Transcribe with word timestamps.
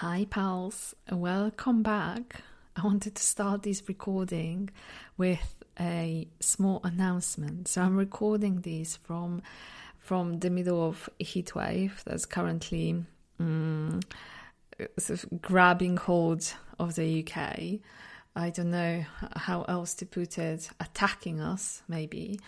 Hi, 0.00 0.26
pals. 0.28 0.94
Welcome 1.10 1.82
back. 1.82 2.42
I 2.76 2.82
wanted 2.82 3.14
to 3.14 3.22
start 3.22 3.62
this 3.62 3.82
recording 3.88 4.68
with 5.16 5.54
a 5.80 6.28
small 6.38 6.82
announcement. 6.84 7.66
So 7.68 7.80
I'm 7.80 7.96
recording 7.96 8.60
this 8.60 8.96
from 8.96 9.40
from 9.98 10.40
the 10.40 10.50
middle 10.50 10.86
of 10.86 11.08
a 11.18 11.24
heat 11.24 11.54
wave 11.54 12.02
that's 12.04 12.26
currently 12.26 13.06
um, 13.40 14.00
sort 14.98 15.24
of 15.24 15.40
grabbing 15.40 15.96
hold 15.96 16.52
of 16.78 16.96
the 16.96 17.24
UK. 17.26 17.80
I 18.36 18.50
don't 18.50 18.70
know 18.70 19.02
how 19.34 19.62
else 19.62 19.94
to 19.94 20.04
put 20.04 20.36
it, 20.36 20.68
attacking 20.78 21.40
us, 21.40 21.82
maybe. 21.88 22.38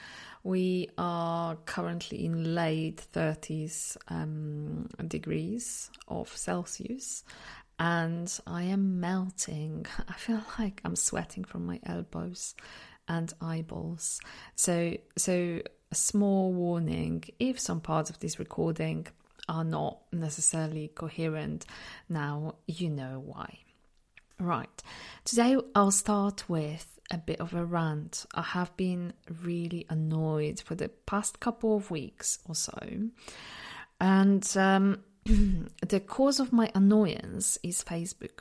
We 0.49 0.89
are 0.97 1.57
currently 1.67 2.25
in 2.25 2.55
late 2.55 3.07
30s 3.13 3.99
um, 4.09 4.89
degrees 5.07 5.91
of 6.09 6.35
Celsius 6.35 7.23
and 7.79 8.33
I 8.47 8.63
am 8.63 8.99
melting. 8.99 9.85
I 10.09 10.15
feel 10.15 10.41
like 10.59 10.81
I'm 10.87 10.97
sweating 10.97 11.45
from 11.45 11.67
my 11.67 11.81
elbows 11.85 12.55
and 13.07 13.31
eyeballs. 13.43 14.23
So, 14.57 14.97
so 15.19 15.61
a 15.93 15.95
small 15.95 16.55
warning 16.55 17.25
if 17.39 17.61
some 17.61 17.83
parts 17.83 18.09
of 18.09 18.19
this 18.21 18.39
recording 18.39 19.07
are 19.51 19.65
not 19.65 19.99
necessarily 20.13 20.89
coherent, 20.95 21.67
now 22.09 22.55
you 22.67 22.89
know 22.89 23.23
why. 23.23 23.59
Right, 24.41 24.83
today 25.27 25.59
I'll 25.75 25.91
start 25.91 26.49
with 26.49 26.98
a 27.11 27.19
bit 27.19 27.41
of 27.41 27.55
a 27.55 27.65
rant. 27.65 28.27
I 28.35 28.43
have 28.43 28.77
been 28.77 29.13
really 29.43 29.87
annoyed 29.89 30.61
for 30.61 30.75
the 30.75 30.89
past 31.07 31.41
couple 31.41 31.77
of 31.77 31.91
weeks 31.91 32.39
or 32.47 32.55
so, 32.55 32.79
and 34.01 34.57
um, 34.57 35.01
the 35.25 36.01
cause 36.01 36.41
of 36.41 36.53
my 36.53 36.71
annoyance 36.75 37.59
is 37.63 37.83
Facebook 37.83 38.41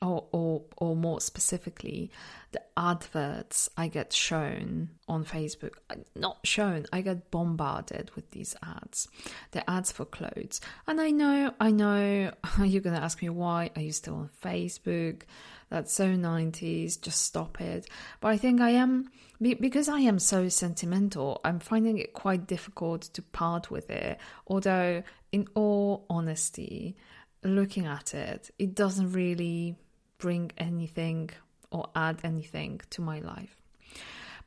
or, 0.00 0.26
or, 0.32 0.62
or 0.76 0.94
more 0.94 1.20
specifically, 1.20 2.10
the 2.52 2.62
adverts 2.76 3.68
I 3.76 3.88
get 3.88 4.12
shown 4.12 4.90
on 5.08 5.24
Facebook. 5.24 5.72
Not 6.14 6.38
shown, 6.44 6.86
I 6.92 7.00
get 7.00 7.30
bombarded 7.30 8.10
with 8.14 8.30
these 8.30 8.54
ads. 8.62 9.08
The 9.50 9.68
ads 9.68 9.90
for 9.90 10.04
clothes. 10.04 10.60
And 10.86 11.00
I 11.00 11.10
know, 11.10 11.52
I 11.58 11.70
know, 11.70 12.32
you're 12.62 12.82
going 12.82 12.96
to 12.96 13.02
ask 13.02 13.20
me 13.20 13.28
why 13.28 13.70
are 13.74 13.82
you 13.82 13.92
still 13.92 14.14
on 14.14 14.30
Facebook? 14.42 15.22
That's 15.70 15.92
so 15.92 16.06
90s, 16.06 17.00
just 17.00 17.22
stop 17.22 17.60
it. 17.60 17.88
But 18.20 18.28
I 18.28 18.38
think 18.38 18.60
I 18.60 18.70
am, 18.70 19.10
because 19.40 19.88
I 19.88 20.00
am 20.00 20.18
so 20.18 20.48
sentimental, 20.48 21.40
I'm 21.44 21.60
finding 21.60 21.98
it 21.98 22.14
quite 22.14 22.46
difficult 22.46 23.02
to 23.02 23.22
part 23.22 23.70
with 23.70 23.90
it. 23.90 24.18
Although, 24.46 25.02
in 25.30 25.46
all 25.54 26.06
honesty, 26.08 26.96
looking 27.44 27.84
at 27.84 28.14
it, 28.14 28.50
it 28.58 28.74
doesn't 28.74 29.12
really 29.12 29.76
bring 30.16 30.52
anything 30.56 31.30
or 31.70 31.90
add 31.94 32.20
anything 32.24 32.80
to 32.90 33.02
my 33.02 33.20
life. 33.20 33.54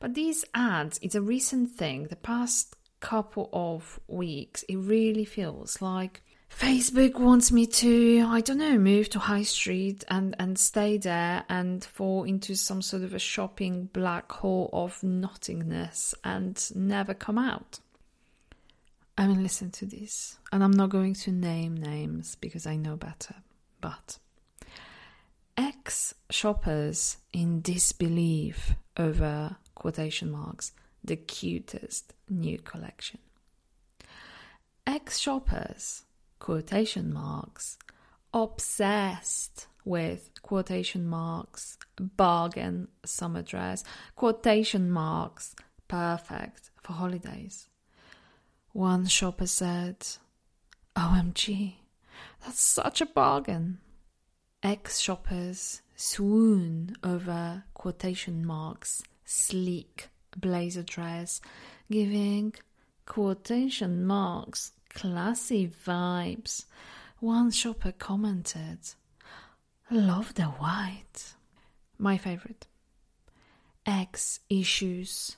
But 0.00 0.14
these 0.14 0.44
ads, 0.54 0.98
it's 1.02 1.14
a 1.14 1.22
recent 1.22 1.70
thing. 1.70 2.08
The 2.08 2.16
past 2.16 2.74
couple 2.98 3.48
of 3.52 4.00
weeks, 4.08 4.64
it 4.64 4.76
really 4.76 5.24
feels 5.24 5.80
like 5.80 6.22
Facebook 6.58 7.18
wants 7.18 7.50
me 7.50 7.66
to, 7.66 8.24
I 8.28 8.40
don't 8.40 8.58
know, 8.58 8.78
move 8.78 9.10
to 9.10 9.18
High 9.18 9.42
Street 9.42 10.04
and, 10.08 10.36
and 10.38 10.58
stay 10.58 10.96
there 10.96 11.44
and 11.48 11.84
fall 11.84 12.24
into 12.24 12.54
some 12.54 12.82
sort 12.82 13.02
of 13.02 13.14
a 13.14 13.18
shopping 13.18 13.88
black 13.92 14.30
hole 14.30 14.70
of 14.72 15.02
nothingness 15.02 16.14
and 16.22 16.62
never 16.76 17.14
come 17.14 17.38
out. 17.38 17.80
I 19.18 19.26
mean, 19.26 19.42
listen 19.42 19.70
to 19.72 19.86
this. 19.86 20.38
And 20.52 20.62
I'm 20.62 20.70
not 20.70 20.90
going 20.90 21.14
to 21.14 21.32
name 21.32 21.76
names 21.76 22.36
because 22.36 22.66
I 22.66 22.76
know 22.76 22.96
better. 22.96 23.34
But 23.80 24.18
ex 25.56 26.14
shoppers 26.30 27.18
in 27.32 27.60
disbelief 27.60 28.74
over 28.96 29.56
quotation 29.74 30.30
marks 30.30 30.72
the 31.04 31.16
cutest 31.16 32.14
new 32.28 32.58
collection. 32.58 33.18
Ex 34.86 35.18
shoppers, 35.18 36.04
quotation 36.42 37.12
marks, 37.12 37.78
obsessed 38.34 39.68
with 39.84 40.28
quotation 40.42 41.06
marks, 41.06 41.78
bargain 41.96 42.88
summer 43.04 43.42
dress, 43.42 43.84
quotation 44.16 44.90
marks, 44.90 45.54
perfect 45.86 46.72
for 46.82 46.94
holidays. 46.94 47.68
One 48.72 49.06
shopper 49.06 49.46
said, 49.46 50.04
OMG, 50.96 51.74
that's 52.44 52.60
such 52.60 53.00
a 53.00 53.06
bargain. 53.06 53.78
Ex 54.64 54.98
shoppers 54.98 55.82
swoon 55.94 56.96
over 57.04 57.62
quotation 57.72 58.44
marks. 58.44 59.00
Sleek 59.24 60.08
blazer 60.36 60.82
dress, 60.82 61.40
giving 61.88 62.52
quotation 63.06 64.04
marks 64.04 64.72
classy 64.94 65.68
vibes. 65.68 66.64
One 67.20 67.50
shopper 67.50 67.92
commented, 67.92 68.78
Love 69.90 70.34
the 70.34 70.44
white. 70.44 71.34
My 71.98 72.16
favorite. 72.16 72.66
X 73.84 74.40
issues 74.48 75.36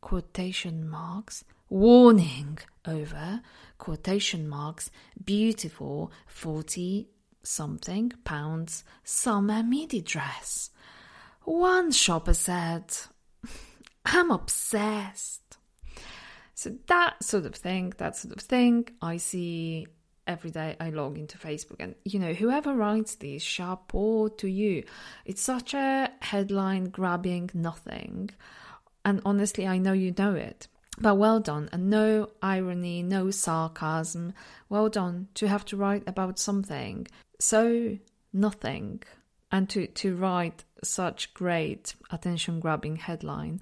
quotation 0.00 0.88
marks 0.88 1.44
warning 1.68 2.58
over 2.86 3.40
quotation 3.78 4.48
marks 4.48 4.90
beautiful 5.24 6.10
40 6.26 7.08
something 7.42 8.12
pounds 8.24 8.84
summer 9.04 9.62
midi 9.62 10.00
dress. 10.00 10.70
One 11.44 11.92
shopper 11.92 12.34
said, 12.34 12.84
I'm 14.04 14.30
obsessed. 14.30 15.41
So 16.62 16.70
that 16.86 17.24
sort 17.24 17.44
of 17.44 17.56
thing, 17.56 17.92
that 17.98 18.16
sort 18.16 18.36
of 18.36 18.40
thing, 18.40 18.88
I 19.02 19.16
see 19.16 19.88
every 20.28 20.52
day 20.52 20.76
I 20.78 20.90
log 20.90 21.18
into 21.18 21.36
Facebook. 21.36 21.80
And, 21.80 21.96
you 22.04 22.20
know, 22.20 22.34
whoever 22.34 22.72
writes 22.72 23.16
these, 23.16 23.42
chapeau 23.42 24.28
to 24.28 24.46
you. 24.46 24.84
It's 25.24 25.42
such 25.42 25.74
a 25.74 26.12
headline 26.20 26.84
grabbing 26.90 27.50
nothing. 27.52 28.30
And 29.04 29.20
honestly, 29.24 29.66
I 29.66 29.78
know 29.78 29.92
you 29.92 30.14
know 30.16 30.36
it. 30.36 30.68
But 31.00 31.16
well 31.16 31.40
done, 31.40 31.68
and 31.72 31.90
no 31.90 32.28
irony, 32.40 33.02
no 33.02 33.32
sarcasm. 33.32 34.32
Well 34.68 34.88
done 34.88 35.26
to 35.34 35.48
have 35.48 35.64
to 35.64 35.76
write 35.76 36.04
about 36.06 36.38
something 36.38 37.08
so 37.40 37.98
nothing 38.32 39.02
and 39.50 39.68
to, 39.70 39.88
to 39.88 40.14
write 40.14 40.62
such 40.84 41.34
great 41.34 41.96
attention 42.12 42.60
grabbing 42.60 42.94
headline. 42.94 43.60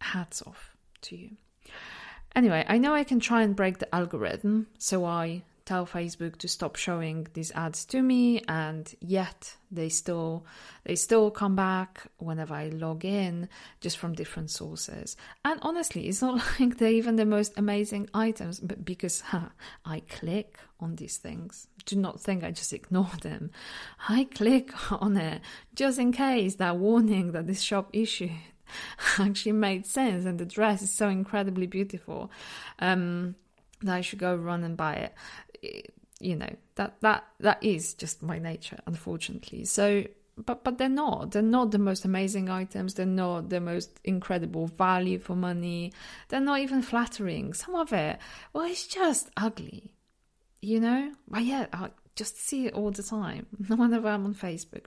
Hats 0.00 0.42
off 0.44 0.76
to 1.02 1.16
you. 1.16 1.36
Anyway, 2.34 2.64
I 2.68 2.78
know 2.78 2.94
I 2.94 3.04
can 3.04 3.20
try 3.20 3.42
and 3.42 3.56
break 3.56 3.78
the 3.78 3.92
algorithm, 3.94 4.68
so 4.78 5.04
I 5.04 5.42
tell 5.68 5.86
Facebook 5.86 6.34
to 6.38 6.48
stop 6.48 6.76
showing 6.76 7.26
these 7.34 7.52
ads 7.52 7.84
to 7.84 8.00
me 8.00 8.40
and 8.48 8.94
yet 9.00 9.54
they 9.70 9.90
still 9.90 10.46
they 10.84 10.96
still 10.96 11.30
come 11.30 11.54
back 11.56 12.04
whenever 12.16 12.54
I 12.54 12.68
log 12.68 13.04
in 13.04 13.50
just 13.82 13.98
from 13.98 14.14
different 14.14 14.50
sources. 14.50 15.14
And 15.44 15.60
honestly, 15.60 16.08
it's 16.08 16.22
not 16.22 16.42
like 16.58 16.78
they're 16.78 16.88
even 16.88 17.16
the 17.16 17.26
most 17.26 17.52
amazing 17.58 18.08
items 18.14 18.60
but 18.60 18.82
because 18.82 19.20
huh, 19.20 19.50
I 19.84 20.00
click 20.08 20.58
on 20.80 20.96
these 20.96 21.18
things. 21.18 21.66
Do 21.84 21.96
not 21.96 22.18
think 22.18 22.44
I 22.44 22.50
just 22.50 22.72
ignore 22.80 23.12
them. 23.20 23.50
I 24.08 24.24
click 24.24 24.72
on 25.02 25.18
it 25.18 25.42
just 25.74 25.98
in 25.98 26.12
case 26.12 26.54
that 26.54 26.78
warning 26.78 27.32
that 27.32 27.46
this 27.46 27.60
shop 27.60 27.90
issued 27.92 28.30
actually 29.18 29.52
made 29.52 29.86
sense 29.86 30.24
and 30.24 30.38
the 30.38 30.46
dress 30.46 30.82
is 30.82 30.92
so 30.92 31.08
incredibly 31.08 31.66
beautiful. 31.66 32.30
Um 32.78 33.34
that 33.82 33.94
I 33.94 34.00
should 34.00 34.18
go 34.18 34.34
run 34.34 34.64
and 34.64 34.76
buy 34.76 35.10
it. 35.62 35.90
You 36.20 36.36
know 36.36 36.54
that 36.74 37.00
that 37.00 37.24
that 37.40 37.62
is 37.62 37.94
just 37.94 38.22
my 38.22 38.38
nature 38.38 38.78
unfortunately. 38.86 39.64
So 39.64 40.04
but 40.36 40.62
but 40.64 40.78
they're 40.78 40.88
not. 40.88 41.32
They're 41.32 41.42
not 41.42 41.70
the 41.70 41.78
most 41.78 42.04
amazing 42.04 42.48
items. 42.48 42.94
They're 42.94 43.06
not 43.06 43.48
the 43.48 43.60
most 43.60 44.00
incredible 44.04 44.66
value 44.66 45.18
for 45.18 45.34
money. 45.34 45.92
They're 46.28 46.40
not 46.40 46.60
even 46.60 46.82
flattering. 46.82 47.54
Some 47.54 47.74
of 47.74 47.92
it 47.92 48.18
well 48.52 48.64
it's 48.64 48.86
just 48.86 49.30
ugly 49.36 49.92
you 50.60 50.80
know? 50.80 51.12
But 51.28 51.44
yeah 51.44 51.66
i 51.72 51.90
just 52.16 52.36
see 52.36 52.66
it 52.66 52.74
all 52.74 52.90
the 52.90 53.02
time. 53.02 53.46
Whenever 53.68 54.08
i'm 54.08 54.24
on 54.24 54.34
facebook. 54.34 54.84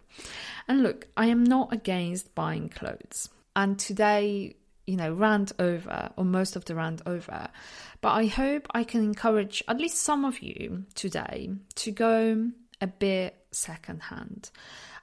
And 0.67 0.83
look 0.83 1.07
i 1.17 1.27
am 1.27 1.43
not 1.43 1.73
against 1.73 2.35
buying 2.35 2.69
clothes 2.69 3.29
and 3.55 3.77
today 3.77 4.55
you 4.87 4.97
know, 4.97 5.13
rant 5.13 5.51
over, 5.59 6.11
or 6.17 6.25
most 6.25 6.55
of 6.55 6.65
the 6.65 6.75
rant 6.75 7.01
over. 7.05 7.47
But 8.01 8.09
I 8.09 8.25
hope 8.25 8.67
I 8.71 8.83
can 8.83 9.03
encourage 9.03 9.63
at 9.67 9.77
least 9.77 9.99
some 9.99 10.25
of 10.25 10.41
you 10.41 10.85
today 10.95 11.49
to 11.75 11.91
go 11.91 12.49
a 12.81 12.87
bit 12.87 13.37
secondhand. 13.51 14.51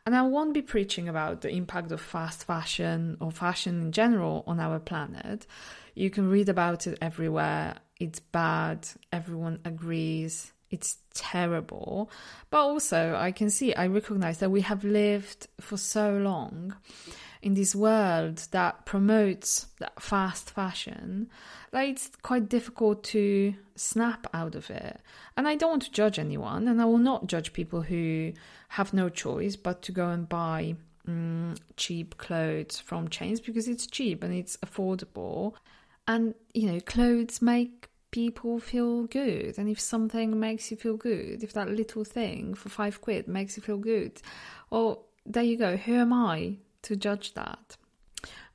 And 0.05 0.17
I 0.17 0.23
won't 0.23 0.55
be 0.55 0.63
preaching 0.63 1.09
about 1.09 1.43
the 1.43 1.51
impact 1.51 1.93
of 1.93 2.01
fast 2.01 2.45
fashion 2.45 3.17
or 3.21 3.31
fashion 3.31 3.81
in 3.81 3.93
general 3.93 4.45
on 4.47 4.59
our 4.59 4.79
planet. 4.79 5.47
You 5.95 6.11
can 6.11 6.29
read 6.29 6.49
about 6.49 6.87
it 6.87 6.99
everywhere. 7.01 7.77
It's 8.01 8.21
bad. 8.21 8.89
Everyone 9.13 9.61
agrees. 9.65 10.53
it's 10.71 10.99
terrible. 11.15 12.11
But 12.51 12.59
also, 12.59 13.17
I 13.17 13.33
can 13.33 13.49
see, 13.49 13.75
I 13.75 13.87
recognize 13.87 14.39
that 14.39 14.51
we 14.51 14.61
have 14.63 14.85
lived 14.85 15.47
for 15.61 15.79
so 15.79 16.19
long 16.19 16.75
in 17.43 17.55
this 17.55 17.75
world 17.75 18.39
that 18.51 18.85
promotes 18.85 19.67
that 19.79 20.03
fast 20.03 20.51
fashion 20.51 21.29
that 21.71 21.87
it's 21.87 22.11
quite 22.23 22.49
difficult 22.49 23.05
to 23.05 23.55
snap 23.77 24.27
out 24.35 24.55
of 24.55 24.71
it. 24.71 25.01
And 25.37 25.47
I 25.47 25.55
don't 25.55 25.71
want 25.71 25.83
to 25.83 25.93
judge 25.93 26.19
anyone, 26.19 26.69
and 26.69 26.81
I 26.81 26.85
will 26.85 26.99
not 26.99 27.27
judge 27.27 27.53
people 27.53 27.83
who 27.83 28.33
have 28.69 28.93
no 28.93 29.09
choice 29.09 29.57
but 29.57 29.83
to 29.83 29.93
go 29.93 30.09
and 30.09 30.29
buy 30.29 30.77
um, 31.07 31.55
cheap 31.77 32.17
clothes 32.19 32.79
from 32.79 33.09
chains 33.09 33.41
because 33.41 33.69
it's 33.69 33.87
cheap 33.87 34.23
and 34.23 34.35
it's 34.35 34.57
affordable. 34.59 35.55
And, 36.07 36.35
you 36.55 36.71
know, 36.71 36.81
clothes 36.81 37.43
make 37.43 37.89
people 38.11 38.59
feel 38.59 39.05
good. 39.05 39.59
And 39.59 39.69
if 39.69 39.81
something 39.81 40.39
makes 40.41 40.71
you 40.71 40.77
feel 40.77 40.97
good, 40.97 41.43
if 41.43 41.53
that 41.53 41.69
little 41.69 42.05
thing 42.05 42.55
for 42.55 42.69
five 42.69 43.01
quid 43.01 43.29
makes 43.29 43.57
you 43.57 43.63
feel 43.63 43.79
good, 43.79 44.21
well, 44.71 45.07
there 45.27 45.43
you 45.43 45.57
go. 45.57 45.77
Who 45.77 45.95
am 45.95 46.13
I 46.13 46.57
to 46.83 46.97
judge 46.97 47.35
that? 47.35 47.77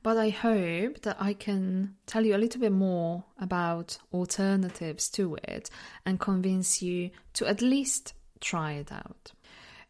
But 0.02 0.18
I 0.18 0.28
hope 0.28 1.00
that 1.02 1.16
I 1.18 1.32
can 1.32 1.96
tell 2.06 2.26
you 2.26 2.36
a 2.36 2.38
little 2.38 2.60
bit 2.60 2.72
more 2.72 3.24
about 3.40 3.96
alternatives 4.12 5.08
to 5.10 5.38
it 5.42 5.70
and 6.04 6.20
convince 6.20 6.82
you 6.82 7.10
to 7.34 7.46
at 7.46 7.62
least 7.62 8.12
try 8.40 8.72
it 8.72 8.92
out. 8.92 9.32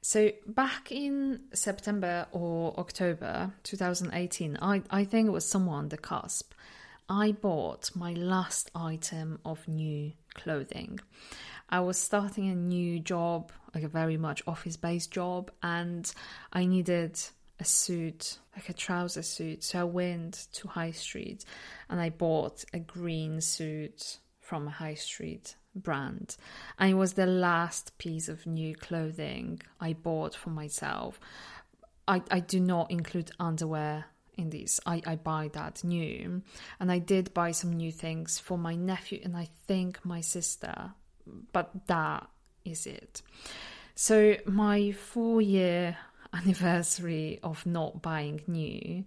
So, 0.03 0.31
back 0.47 0.93
in 0.93 1.41
September 1.53 2.27
or 2.31 2.79
October 2.79 3.53
2018, 3.65 4.59
I, 4.61 4.83
I 4.91 5.05
think 5.05 5.29
it 5.29 5.33
was 5.33 5.47
somewhere 5.47 5.79
on 5.79 5.89
the 5.89 5.97
cusp. 5.97 6.53
I 7.09 7.33
bought 7.33 7.91
my 7.97 8.13
last 8.13 8.71
item 8.75 9.41
of 9.45 9.67
new 9.67 10.13
clothing. 10.35 11.01
I 11.71 11.81
was 11.81 11.99
starting 11.99 12.51
a 12.51 12.55
new 12.55 13.01
job, 13.01 13.51
like 13.75 13.83
a 13.83 13.89
very 13.89 14.17
much 14.17 14.43
office 14.47 14.77
based 14.77 15.11
job, 15.11 15.51
and 15.63 16.13
I 16.53 16.67
needed 16.67 17.19
a 17.61 17.65
suit, 17.65 18.39
like 18.55 18.69
a 18.69 18.73
trouser 18.73 19.23
suit. 19.23 19.65
So 19.65 19.81
I 19.81 19.85
went 19.85 20.49
to 20.55 20.69
High 20.69 20.91
Street 20.91 21.45
and 21.89 22.01
I 22.01 22.11
bought 22.11 22.65
a 22.73 22.79
green 22.79 23.41
suit 23.41 24.19
from 24.41 24.67
a 24.67 24.71
High 24.71 24.95
Street 24.95 25.57
brand. 25.75 26.37
And 26.79 26.91
it 26.91 26.95
was 26.95 27.15
the 27.15 27.27
last 27.27 27.97
piece 27.99 28.29
of 28.29 28.47
new 28.47 28.75
clothing 28.75 29.61
I 29.81 29.93
bought 29.93 30.35
for 30.35 30.51
myself. 30.51 31.19
I, 32.07 32.23
I 32.31 32.41
do 32.41 32.61
not 32.61 32.91
include 32.91 33.31
underwear 33.39 34.07
in 34.37 34.51
this. 34.51 34.81
I, 34.85 35.01
I 35.07 35.17
buy 35.17 35.49
that 35.55 35.85
new. 35.85 36.43
And 36.81 36.93
I 36.93 36.99
did 36.99 37.35
buy 37.35 37.53
some 37.53 37.73
new 37.73 37.93
things 37.93 38.39
for 38.39 38.59
my 38.59 38.75
nephew 38.75 39.21
and 39.25 39.37
I 39.37 39.49
think 39.67 40.05
my 40.05 40.21
sister, 40.21 40.93
but 41.53 41.71
that 41.87 42.29
is 42.65 42.87
it. 42.87 43.23
So 43.95 44.37
my 44.45 44.93
four 44.93 45.41
year 45.41 45.97
anniversary 46.35 47.41
of 47.43 47.65
not 47.65 48.03
buying 48.03 48.41
new 48.47 49.05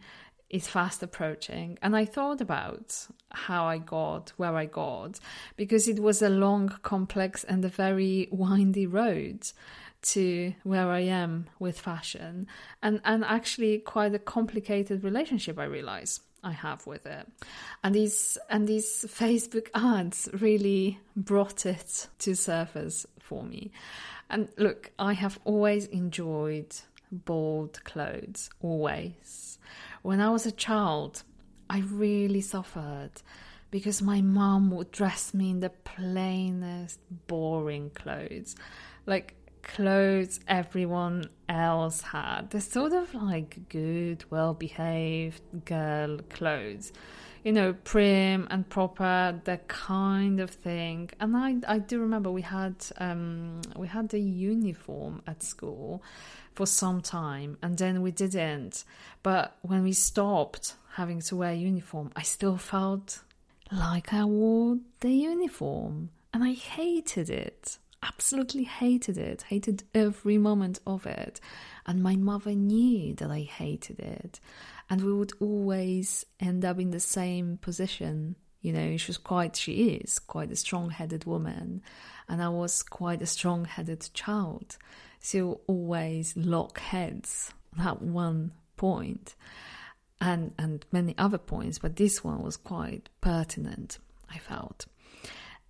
is 0.50 0.68
fast 0.68 1.04
approaching. 1.04 1.78
And 1.82 1.96
I 1.96 2.06
thought 2.06 2.42
about 2.42 3.08
how 3.32 3.66
I 3.66 3.78
got 3.78 4.32
where 4.38 4.56
I 4.56 4.66
got 4.66 5.20
because 5.58 5.88
it 5.88 6.00
was 6.00 6.22
a 6.22 6.30
long, 6.30 6.70
complex, 6.84 7.44
and 7.44 7.64
a 7.66 7.70
very 7.70 8.30
windy 8.32 8.88
road 8.88 9.52
to 10.04 10.54
where 10.64 10.90
I 10.90 11.02
am 11.02 11.48
with 11.60 11.80
fashion, 11.80 12.48
and 12.82 13.02
and 13.04 13.26
actually 13.26 13.80
quite 13.80 14.14
a 14.14 14.20
complicated 14.20 15.04
relationship. 15.04 15.60
I 15.60 15.66
realize 15.66 16.22
I 16.44 16.52
have 16.52 16.86
with 16.88 17.06
it, 17.06 17.28
and 17.84 17.94
these 17.94 18.38
and 18.50 18.68
these 18.68 19.06
Facebook 19.10 19.68
ads 19.74 20.30
really 20.34 21.00
brought 21.16 21.66
it 21.66 22.08
to 22.20 22.36
surface 22.36 23.06
for 23.20 23.44
me. 23.44 23.72
And 24.30 24.50
look, 24.58 24.92
I 25.00 25.14
have 25.14 25.40
always 25.46 25.88
enjoyed 25.88 26.74
bold 27.12 27.84
clothes, 27.84 28.50
always. 28.62 29.60
When 30.02 30.22
I 30.22 30.30
was 30.30 30.46
a 30.46 30.52
child, 30.52 31.24
I 31.70 31.80
really 31.80 32.42
suffered 32.42 33.12
because 33.72 34.02
my 34.02 34.22
mom 34.22 34.72
would 34.72 34.92
dress 34.92 35.34
me 35.34 35.50
in 35.50 35.60
the 35.60 35.70
plainest, 35.70 37.00
boring 37.28 37.90
clothes. 37.92 38.56
Like 39.06 39.36
clothes 39.64 40.40
everyone 40.48 41.30
else 41.50 42.02
had. 42.02 42.50
They're 42.50 42.62
sort 42.62 42.94
of 42.94 43.14
like 43.14 43.70
good, 43.70 44.24
well 44.30 44.54
behaved 44.54 45.42
girl 45.66 46.20
clothes. 46.30 46.92
You 47.44 47.54
know, 47.54 47.74
prim 47.74 48.48
and 48.50 48.68
proper, 48.68 49.40
that 49.46 49.68
kind 49.68 50.42
of 50.42 50.50
thing. 50.50 51.12
And 51.20 51.38
I, 51.38 51.56
I 51.68 51.80
do 51.80 52.02
remember 52.02 52.30
we 52.30 52.42
had 52.42 52.76
um, 52.98 53.62
we 53.76 53.88
had 53.88 54.10
the 54.10 54.20
uniform 54.20 55.22
at 55.28 55.44
school 55.44 56.04
for 56.58 56.66
some 56.66 57.02
time, 57.02 57.56
and 57.62 57.78
then 57.78 58.02
we 58.02 58.10
didn't. 58.10 58.84
But 59.22 59.56
when 59.62 59.84
we 59.84 59.94
stopped 59.94 60.74
having 60.96 61.22
to 61.22 61.36
wear 61.36 61.54
uniform, 61.54 62.12
I 62.16 62.24
still 62.24 62.58
felt 62.58 63.22
like 63.72 64.12
I 64.12 64.26
wore 64.26 64.80
the 65.02 65.12
uniform, 65.12 66.10
and 66.34 66.44
I 66.44 66.54
hated 66.54 67.30
it 67.30 67.78
absolutely 68.04 68.64
hated 68.64 69.18
it, 69.18 69.42
hated 69.44 69.84
every 69.94 70.38
moment 70.38 70.80
of 70.86 71.06
it. 71.06 71.40
And 71.86 72.02
my 72.04 72.16
mother 72.16 72.52
knew 72.52 73.14
that 73.16 73.32
I 73.32 73.42
hated 73.42 74.00
it. 74.00 74.40
And 74.90 75.02
we 75.02 75.14
would 75.14 75.34
always 75.40 76.26
end 76.40 76.64
up 76.64 76.80
in 76.80 76.92
the 76.92 77.00
same 77.00 77.58
position. 77.58 78.36
You 78.62 78.74
know, 78.74 78.98
she 78.98 79.10
was 79.10 79.18
quite, 79.18 79.56
she 79.56 79.96
is 79.96 80.20
quite 80.20 80.52
a 80.52 80.56
strong 80.56 80.92
headed 80.92 81.26
woman. 81.26 81.82
And 82.30 82.42
I 82.42 82.50
was 82.50 82.84
quite 82.84 83.22
a 83.22 83.26
strong 83.26 83.66
headed 83.66 84.10
child. 84.14 84.78
So 85.20 85.62
always 85.68 86.36
lock 86.38 86.80
heads 86.80 87.54
at 87.80 88.02
one 88.02 88.52
point 88.76 89.36
and, 90.22 90.54
and 90.58 90.86
many 90.92 91.16
other 91.18 91.38
points. 91.38 91.80
But 91.80 91.96
this 91.96 92.24
one 92.24 92.42
was 92.42 92.58
quite 92.58 93.10
pertinent, 93.22 94.00
I 94.30 94.38
felt. 94.38 94.86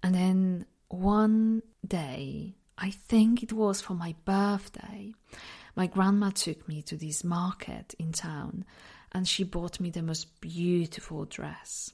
And 0.04 0.14
then 0.14 0.66
one 0.90 1.64
day, 1.86 2.56
I 2.78 2.92
think 2.92 3.44
it 3.44 3.52
was 3.52 3.82
for 3.82 3.94
my 3.94 4.16
birthday, 4.26 5.14
my 5.76 5.88
grandma 5.88 6.30
took 6.30 6.68
me 6.68 6.82
to 6.84 6.96
this 6.96 7.24
market 7.24 7.94
in 8.00 8.12
town 8.12 8.66
and 9.12 9.28
she 9.28 9.44
bought 9.44 9.80
me 9.80 9.90
the 9.90 10.02
most 10.02 10.40
beautiful 10.42 11.26
dress. 11.26 11.92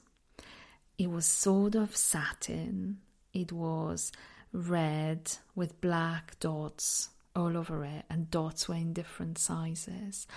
It 0.97 1.09
was 1.09 1.25
sort 1.25 1.75
of 1.75 1.95
satin, 1.95 2.99
it 3.33 3.51
was 3.51 4.11
red 4.51 5.31
with 5.55 5.81
black 5.81 6.39
dots 6.39 7.09
all 7.35 7.57
over 7.57 7.83
it, 7.83 8.05
and 8.09 8.31
dots 8.31 8.67
were 8.67 8.75
in 8.75 8.93
different 8.93 9.37
sizes. 9.37 10.27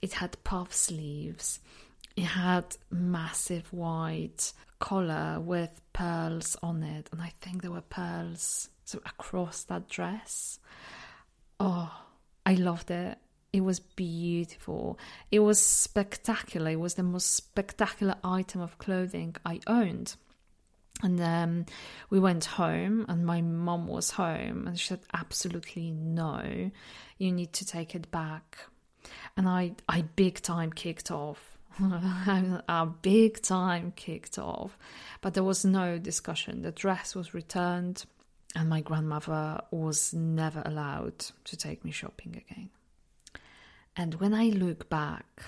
It 0.00 0.14
had 0.14 0.42
puff 0.44 0.72
sleeves, 0.72 1.60
it 2.16 2.24
had 2.24 2.76
massive 2.90 3.72
white 3.72 4.52
collar 4.78 5.40
with 5.40 5.80
pearls 5.92 6.56
on 6.62 6.82
it, 6.82 7.08
and 7.12 7.20
I 7.20 7.32
think 7.40 7.62
there 7.62 7.70
were 7.70 7.80
pearls 7.80 8.70
so 8.84 8.98
across 9.04 9.64
that 9.64 9.88
dress. 9.88 10.58
Oh, 11.60 11.92
I 12.46 12.54
loved 12.54 12.90
it. 12.90 13.18
It 13.52 13.60
was 13.60 13.80
beautiful. 13.80 14.98
It 15.30 15.40
was 15.40 15.58
spectacular. 15.58 16.70
It 16.70 16.80
was 16.80 16.94
the 16.94 17.02
most 17.02 17.34
spectacular 17.34 18.16
item 18.22 18.60
of 18.60 18.78
clothing 18.78 19.36
I 19.44 19.60
owned. 19.66 20.16
And 21.02 21.20
um, 21.20 21.66
we 22.10 22.18
went 22.18 22.44
home, 22.44 23.06
and 23.08 23.24
my 23.24 23.40
mom 23.40 23.86
was 23.86 24.10
home, 24.10 24.66
and 24.66 24.78
she 24.78 24.88
said, 24.88 25.00
"Absolutely 25.14 25.92
no, 25.92 26.70
you 27.18 27.32
need 27.32 27.52
to 27.54 27.64
take 27.64 27.94
it 27.94 28.10
back." 28.10 28.58
And 29.36 29.48
I, 29.48 29.72
I 29.88 30.02
big 30.02 30.42
time 30.42 30.72
kicked 30.72 31.10
off 31.10 31.58
a 31.80 32.88
big 33.02 33.40
time 33.42 33.92
kicked 33.94 34.38
off. 34.38 34.76
But 35.20 35.34
there 35.34 35.44
was 35.44 35.64
no 35.64 35.98
discussion. 35.98 36.62
The 36.62 36.72
dress 36.72 37.14
was 37.14 37.34
returned, 37.34 38.04
and 38.54 38.68
my 38.68 38.80
grandmother 38.80 39.60
was 39.70 40.12
never 40.12 40.62
allowed 40.64 41.18
to 41.44 41.56
take 41.56 41.84
me 41.84 41.90
shopping 41.90 42.42
again. 42.48 42.70
And 43.96 44.14
when 44.14 44.34
I 44.34 44.46
look 44.46 44.88
back 44.88 45.42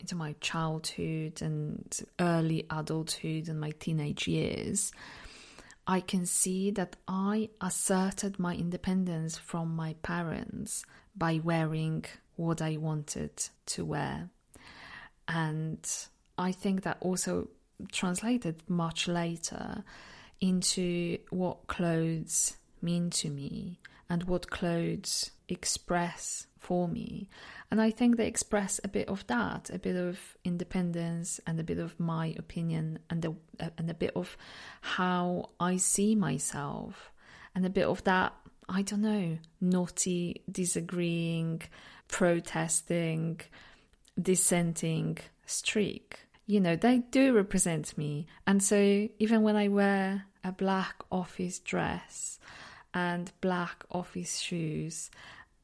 into 0.00 0.16
my 0.16 0.34
childhood 0.40 1.42
and 1.42 2.00
early 2.18 2.66
adulthood 2.70 3.48
and 3.48 3.60
my 3.60 3.70
teenage 3.72 4.26
years, 4.26 4.92
I 5.86 6.00
can 6.00 6.26
see 6.26 6.70
that 6.72 6.96
I 7.06 7.50
asserted 7.60 8.38
my 8.38 8.54
independence 8.54 9.36
from 9.36 9.74
my 9.74 9.94
parents 10.02 10.84
by 11.16 11.40
wearing 11.42 12.04
what 12.36 12.62
I 12.62 12.76
wanted 12.76 13.48
to 13.66 13.84
wear. 13.84 14.30
And 15.28 15.86
I 16.38 16.52
think 16.52 16.82
that 16.82 16.98
also 17.00 17.48
translated 17.92 18.62
much 18.68 19.08
later 19.08 19.84
into 20.40 21.18
what 21.30 21.66
clothes 21.66 22.56
mean 22.82 23.10
to 23.10 23.30
me 23.30 23.80
and 24.08 24.24
what 24.24 24.50
clothes 24.50 25.30
express 25.48 26.46
for 26.58 26.88
me. 26.88 27.28
And 27.70 27.80
I 27.80 27.90
think 27.90 28.16
they 28.16 28.26
express 28.26 28.80
a 28.82 28.88
bit 28.88 29.08
of 29.08 29.26
that, 29.28 29.70
a 29.72 29.78
bit 29.78 29.96
of 29.96 30.18
independence 30.44 31.40
and 31.46 31.58
a 31.58 31.64
bit 31.64 31.78
of 31.78 31.98
my 31.98 32.34
opinion 32.38 32.98
and 33.08 33.24
a, 33.24 33.34
and 33.78 33.90
a 33.90 33.94
bit 33.94 34.12
of 34.14 34.36
how 34.80 35.50
I 35.58 35.76
see 35.76 36.14
myself 36.14 37.12
and 37.54 37.64
a 37.64 37.70
bit 37.70 37.86
of 37.86 38.04
that 38.04 38.34
I 38.72 38.82
don't 38.82 39.02
know, 39.02 39.36
naughty, 39.60 40.42
disagreeing, 40.50 41.60
protesting, 42.06 43.40
dissenting 44.20 45.18
streak. 45.44 46.20
You 46.46 46.60
know, 46.60 46.76
they 46.76 46.98
do 46.98 47.34
represent 47.34 47.98
me. 47.98 48.28
And 48.46 48.62
so 48.62 49.08
even 49.18 49.42
when 49.42 49.56
I 49.56 49.66
wear 49.66 50.26
a 50.44 50.52
black 50.52 50.94
office 51.10 51.58
dress 51.58 52.38
and 52.94 53.32
black 53.40 53.84
office 53.90 54.38
shoes, 54.38 55.10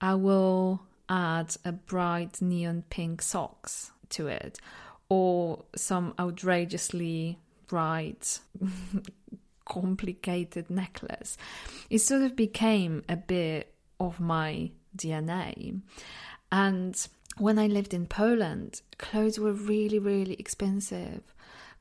I 0.01 0.15
will 0.15 0.83
add 1.09 1.57
a 1.65 1.73
bright 1.73 2.41
neon 2.43 2.85
pink 2.91 3.23
socks 3.23 3.93
to 4.11 4.27
it 4.29 4.59
or 5.09 5.65
some 5.75 6.15
outrageously 6.19 7.39
bright 7.69 8.41
complicated 9.65 10.71
necklace. 10.71 11.37
It 11.91 11.99
sort 11.99 12.23
of 12.23 12.37
became 12.37 13.05
a 13.09 13.17
bit 13.17 13.73
of 14.01 14.21
my 14.21 14.71
DNA. 14.97 15.81
And 16.51 17.09
when 17.39 17.59
I 17.59 17.67
lived 17.67 17.95
in 17.95 18.07
Poland, 18.07 18.83
clothes 18.99 19.39
were 19.39 19.53
really, 19.53 19.99
really 19.99 20.35
expensive 20.35 21.23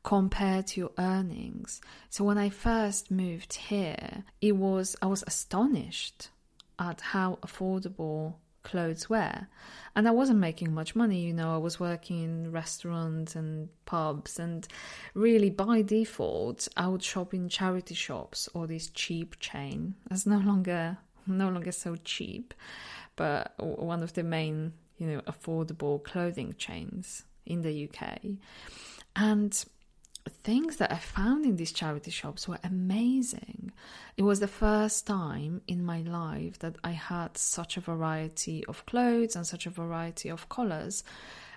compared 0.05 0.67
to 0.67 0.79
your 0.79 0.91
earnings. 0.99 1.81
So 2.09 2.23
when 2.23 2.37
I 2.37 2.49
first 2.49 3.09
moved 3.09 3.53
here, 3.53 4.23
it 4.39 4.55
was 4.55 4.95
I 5.01 5.07
was 5.07 5.23
astonished 5.25 6.29
at 6.77 7.01
how 7.01 7.39
affordable 7.41 8.35
clothes 8.61 9.09
were. 9.09 9.47
And 9.95 10.07
I 10.07 10.11
wasn't 10.11 10.39
making 10.39 10.73
much 10.73 10.95
money, 10.95 11.21
you 11.21 11.33
know, 11.33 11.55
I 11.55 11.57
was 11.57 11.79
working 11.79 12.23
in 12.23 12.51
restaurants 12.51 13.35
and 13.35 13.69
pubs 13.85 14.37
and 14.37 14.67
really 15.15 15.49
by 15.49 15.81
default 15.81 16.67
I 16.77 16.87
would 16.87 17.03
shop 17.03 17.33
in 17.33 17.49
charity 17.49 17.95
shops 17.95 18.47
or 18.53 18.67
this 18.67 18.89
cheap 18.89 19.39
chain. 19.39 19.95
That's 20.07 20.27
no 20.27 20.37
longer 20.37 20.99
no 21.25 21.49
longer 21.49 21.71
so 21.71 21.95
cheap, 21.95 22.53
but 23.15 23.55
one 23.57 24.03
of 24.03 24.13
the 24.13 24.21
main, 24.21 24.73
you 24.99 25.07
know, 25.07 25.21
affordable 25.21 26.03
clothing 26.03 26.53
chains 26.59 27.23
in 27.47 27.63
the 27.63 27.89
UK. 27.89 28.19
And 29.15 29.65
things 30.29 30.77
that 30.77 30.91
I 30.91 30.97
found 30.97 31.45
in 31.45 31.55
these 31.55 31.71
charity 31.71 32.11
shops 32.11 32.47
were 32.47 32.59
amazing. 32.63 33.71
It 34.17 34.23
was 34.23 34.39
the 34.39 34.47
first 34.47 35.05
time 35.05 35.61
in 35.67 35.85
my 35.85 36.01
life 36.01 36.59
that 36.59 36.77
I 36.83 36.91
had 36.91 37.37
such 37.37 37.77
a 37.77 37.81
variety 37.81 38.65
of 38.65 38.85
clothes 38.85 39.35
and 39.35 39.45
such 39.45 39.65
a 39.65 39.69
variety 39.69 40.29
of 40.29 40.49
colors. 40.49 41.03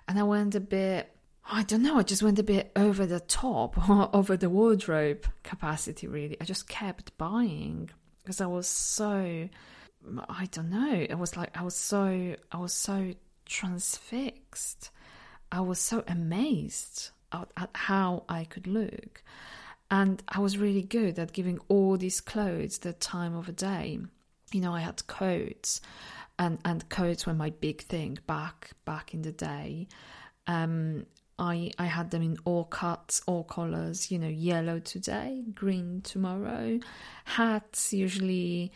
And 0.07 0.19
I 0.19 0.23
went 0.23 0.55
a 0.55 0.61
bit, 0.61 1.15
I 1.51 1.63
don't 1.63 1.83
know, 1.83 1.99
I 1.99 2.03
just 2.03 2.23
went 2.23 2.39
a 2.39 2.43
bit 2.43 2.71
over 2.77 3.07
the 3.07 3.21
top, 3.21 3.89
over 4.15 4.37
the 4.37 4.51
wardrobe 4.51 5.27
capacity, 5.43 6.07
really. 6.07 6.37
I 6.41 6.45
just 6.45 6.69
kept 6.69 7.17
buying 7.17 7.91
because 8.23 8.41
I 8.41 8.47
was 8.47 8.67
so, 8.67 9.49
I 10.29 10.47
don't 10.51 10.71
know, 10.71 11.07
it 11.09 11.19
was 11.19 11.37
like 11.37 11.57
I 11.57 11.63
was 11.63 11.75
so, 11.75 12.37
I 12.53 12.57
was 12.59 12.75
so 12.75 13.15
transfixed. 13.47 14.91
I 15.51 15.63
was 15.63 15.79
so 15.79 16.05
amazed 16.07 17.13
at, 17.33 17.71
how 17.75 18.25
I 18.29 18.45
could 18.45 18.67
look. 18.67 19.23
And 19.91 20.23
I 20.29 20.41
was 20.41 20.59
really 20.59 20.83
good 20.83 21.19
at 21.19 21.33
giving 21.33 21.59
all 21.69 21.97
these 21.97 22.21
clothes 22.21 22.79
the 22.79 22.93
time 22.93 23.35
of 23.35 23.49
a 23.49 23.53
day. 23.53 23.99
You 24.53 24.61
know, 24.61 24.75
I 24.75 24.81
had 24.81 25.07
coats, 25.07 25.81
and 26.39 26.59
and 26.65 26.89
coats 26.89 27.27
were 27.27 27.35
my 27.35 27.51
big 27.51 27.83
thing 27.83 28.19
back 28.27 28.73
back 28.85 29.15
in 29.15 29.23
the 29.23 29.33
day. 29.33 29.89
Um, 30.47 31.07
I 31.39 31.71
I 31.79 31.87
had 31.87 32.11
them 32.11 32.23
in 32.23 32.39
all 32.45 32.65
cuts, 32.65 33.23
all 33.27 33.45
colors. 33.45 34.11
You 34.11 34.19
know, 34.19 34.29
yellow 34.29 34.79
today, 34.79 35.45
green 35.55 36.03
tomorrow. 36.03 36.81
Hats 37.25 37.93
usually 37.93 38.73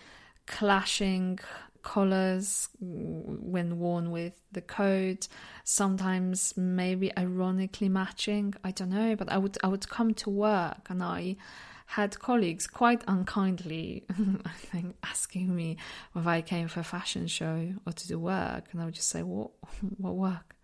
clashing 0.47 1.39
colors 1.83 2.69
when 2.81 3.79
worn 3.79 4.11
with 4.11 4.41
the 4.53 4.61
coat 4.61 5.29
sometimes 5.65 6.55
maybe 6.57 7.17
ironically 7.19 7.89
matching 7.89 8.55
i 8.65 8.71
don't 8.71 8.91
know 8.91 9.17
but 9.17 9.31
i 9.31 9.39
would 9.39 9.57
i 9.65 9.67
would 9.67 9.89
come 9.89 10.15
to 10.15 10.31
work 10.31 10.87
and 10.89 11.03
i 11.03 11.37
had 11.87 12.19
colleagues 12.19 12.67
quite 12.67 13.05
unkindly 13.07 14.05
i 14.47 14.51
think 14.51 14.97
asking 15.03 15.55
me 15.55 15.77
if 16.17 16.27
i 16.27 16.41
came 16.41 16.67
for 16.67 16.81
a 16.81 16.85
fashion 16.85 17.27
show 17.27 17.73
or 17.87 17.93
to 17.93 18.09
do 18.09 18.19
work. 18.19 18.65
And 18.73 18.81
i 18.81 18.85
would 18.85 18.95
just 18.95 19.11
say 19.11 19.23
what 19.23 19.51
what 19.99 20.15
work? 20.15 20.57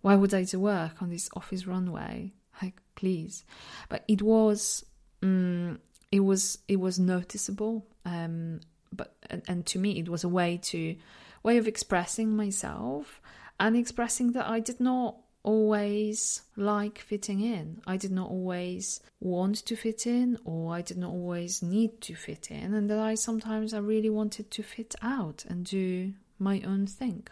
Why 0.00 0.14
would 0.14 0.32
i 0.32 0.44
do 0.44 0.58
work 0.58 1.02
on 1.02 1.10
this 1.10 1.28
office 1.36 1.66
runway? 1.66 2.32
Like 2.62 2.80
please. 2.94 3.44
But 3.88 4.04
it 4.08 4.22
was 4.22 4.84
um, 5.22 5.80
it 6.10 6.20
was 6.20 6.58
it 6.68 6.80
was 6.80 6.98
noticeable. 6.98 7.86
Um, 8.04 8.60
but 8.92 9.14
and, 9.28 9.42
and 9.48 9.66
to 9.66 9.78
me 9.78 9.98
it 9.98 10.08
was 10.08 10.24
a 10.24 10.28
way 10.28 10.56
to 10.56 10.96
way 11.42 11.56
of 11.58 11.66
expressing 11.66 12.34
myself 12.36 13.20
and 13.58 13.76
expressing 13.76 14.32
that 14.32 14.48
I 14.48 14.60
did 14.60 14.80
not 14.80 15.16
always 15.42 16.42
like 16.56 16.98
fitting 16.98 17.40
in. 17.40 17.80
I 17.86 17.96
did 17.96 18.10
not 18.10 18.30
always 18.30 19.00
want 19.20 19.56
to 19.66 19.76
fit 19.76 20.06
in 20.06 20.38
or 20.44 20.74
I 20.74 20.82
did 20.82 20.98
not 20.98 21.10
always 21.10 21.62
need 21.62 22.00
to 22.02 22.14
fit 22.14 22.50
in 22.50 22.74
and 22.74 22.90
that 22.90 22.98
I 22.98 23.14
sometimes 23.14 23.72
I 23.72 23.78
really 23.78 24.10
wanted 24.10 24.50
to 24.50 24.62
fit 24.62 24.94
out 25.02 25.44
and 25.48 25.64
do 25.64 26.12
my 26.38 26.60
own 26.66 26.86
thing. 26.86 27.26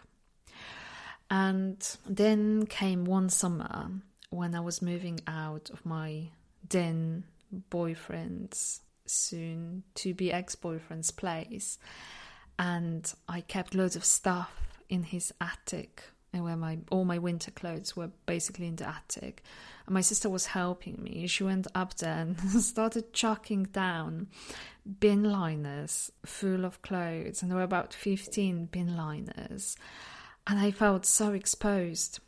And 1.29 1.97
then 2.07 2.65
came 2.65 3.05
one 3.05 3.29
summer 3.29 3.91
when 4.31 4.55
I 4.55 4.59
was 4.59 4.81
moving 4.81 5.19
out 5.27 5.69
of 5.69 5.85
my 5.85 6.29
then 6.67 7.23
boyfriend's 7.51 8.81
soon 9.09 9.83
to 9.95 10.13
be 10.13 10.31
ex 10.31 10.55
boyfriend's 10.55 11.11
place. 11.11 11.77
And 12.57 13.11
I 13.27 13.41
kept 13.41 13.75
loads 13.75 13.95
of 13.95 14.03
stuff 14.03 14.51
in 14.89 15.03
his 15.03 15.33
attic 15.39 16.03
and 16.33 16.43
where 16.43 16.55
my 16.55 16.77
all 16.91 17.05
my 17.05 17.17
winter 17.17 17.51
clothes 17.51 17.95
were 17.95 18.11
basically 18.25 18.67
in 18.67 18.75
the 18.75 18.87
attic. 18.87 19.43
And 19.85 19.93
my 19.93 20.01
sister 20.01 20.29
was 20.29 20.47
helping 20.47 21.01
me. 21.01 21.27
She 21.27 21.43
went 21.43 21.67
up 21.73 21.95
there 21.95 22.19
and 22.19 22.39
started 22.61 23.13
chucking 23.13 23.65
down 23.65 24.27
bin 24.99 25.23
liners 25.23 26.11
full 26.25 26.65
of 26.65 26.81
clothes, 26.81 27.41
and 27.41 27.49
there 27.49 27.57
were 27.57 27.63
about 27.63 27.93
fifteen 27.93 28.65
bin 28.65 28.95
liners. 28.95 29.75
And 30.47 30.59
I 30.59 30.71
felt 30.71 31.05
so 31.05 31.33
exposed. 31.33 32.19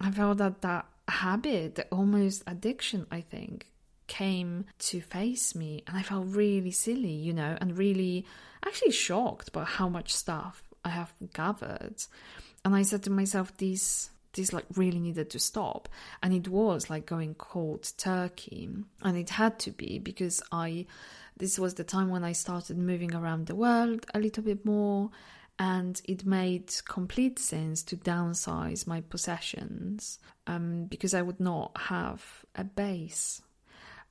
I 0.00 0.10
felt 0.10 0.38
that 0.38 0.62
that 0.62 0.86
habit, 1.08 1.86
almost 1.92 2.42
addiction, 2.46 3.06
I 3.10 3.20
think, 3.20 3.69
came 4.10 4.64
to 4.80 5.00
face 5.00 5.54
me 5.54 5.84
and 5.86 5.96
I 5.96 6.02
felt 6.02 6.26
really 6.26 6.72
silly, 6.72 7.12
you 7.12 7.32
know, 7.32 7.56
and 7.60 7.78
really 7.78 8.26
actually 8.66 8.90
shocked 8.90 9.52
by 9.52 9.62
how 9.62 9.88
much 9.88 10.12
stuff 10.12 10.64
I 10.84 10.88
have 10.90 11.14
gathered. 11.32 11.94
And 12.64 12.74
I 12.74 12.82
said 12.82 13.04
to 13.04 13.10
myself, 13.10 13.56
these 13.56 14.10
this 14.32 14.52
like 14.52 14.66
really 14.76 14.98
needed 14.98 15.30
to 15.30 15.38
stop. 15.38 15.88
And 16.22 16.34
it 16.34 16.48
was 16.48 16.90
like 16.90 17.06
going 17.06 17.34
cold 17.34 17.90
turkey. 17.96 18.68
And 19.02 19.16
it 19.16 19.30
had 19.30 19.58
to 19.60 19.70
be 19.70 20.00
because 20.00 20.42
I 20.50 20.86
this 21.36 21.58
was 21.58 21.74
the 21.74 21.84
time 21.84 22.10
when 22.10 22.24
I 22.24 22.32
started 22.32 22.76
moving 22.78 23.14
around 23.14 23.46
the 23.46 23.54
world 23.54 24.06
a 24.12 24.18
little 24.18 24.42
bit 24.42 24.64
more 24.64 25.10
and 25.58 26.00
it 26.04 26.26
made 26.26 26.72
complete 26.88 27.38
sense 27.38 27.82
to 27.84 27.96
downsize 27.96 28.86
my 28.86 29.02
possessions 29.02 30.18
um, 30.46 30.86
because 30.86 31.14
I 31.14 31.22
would 31.22 31.38
not 31.38 31.76
have 31.76 32.24
a 32.56 32.64
base 32.64 33.42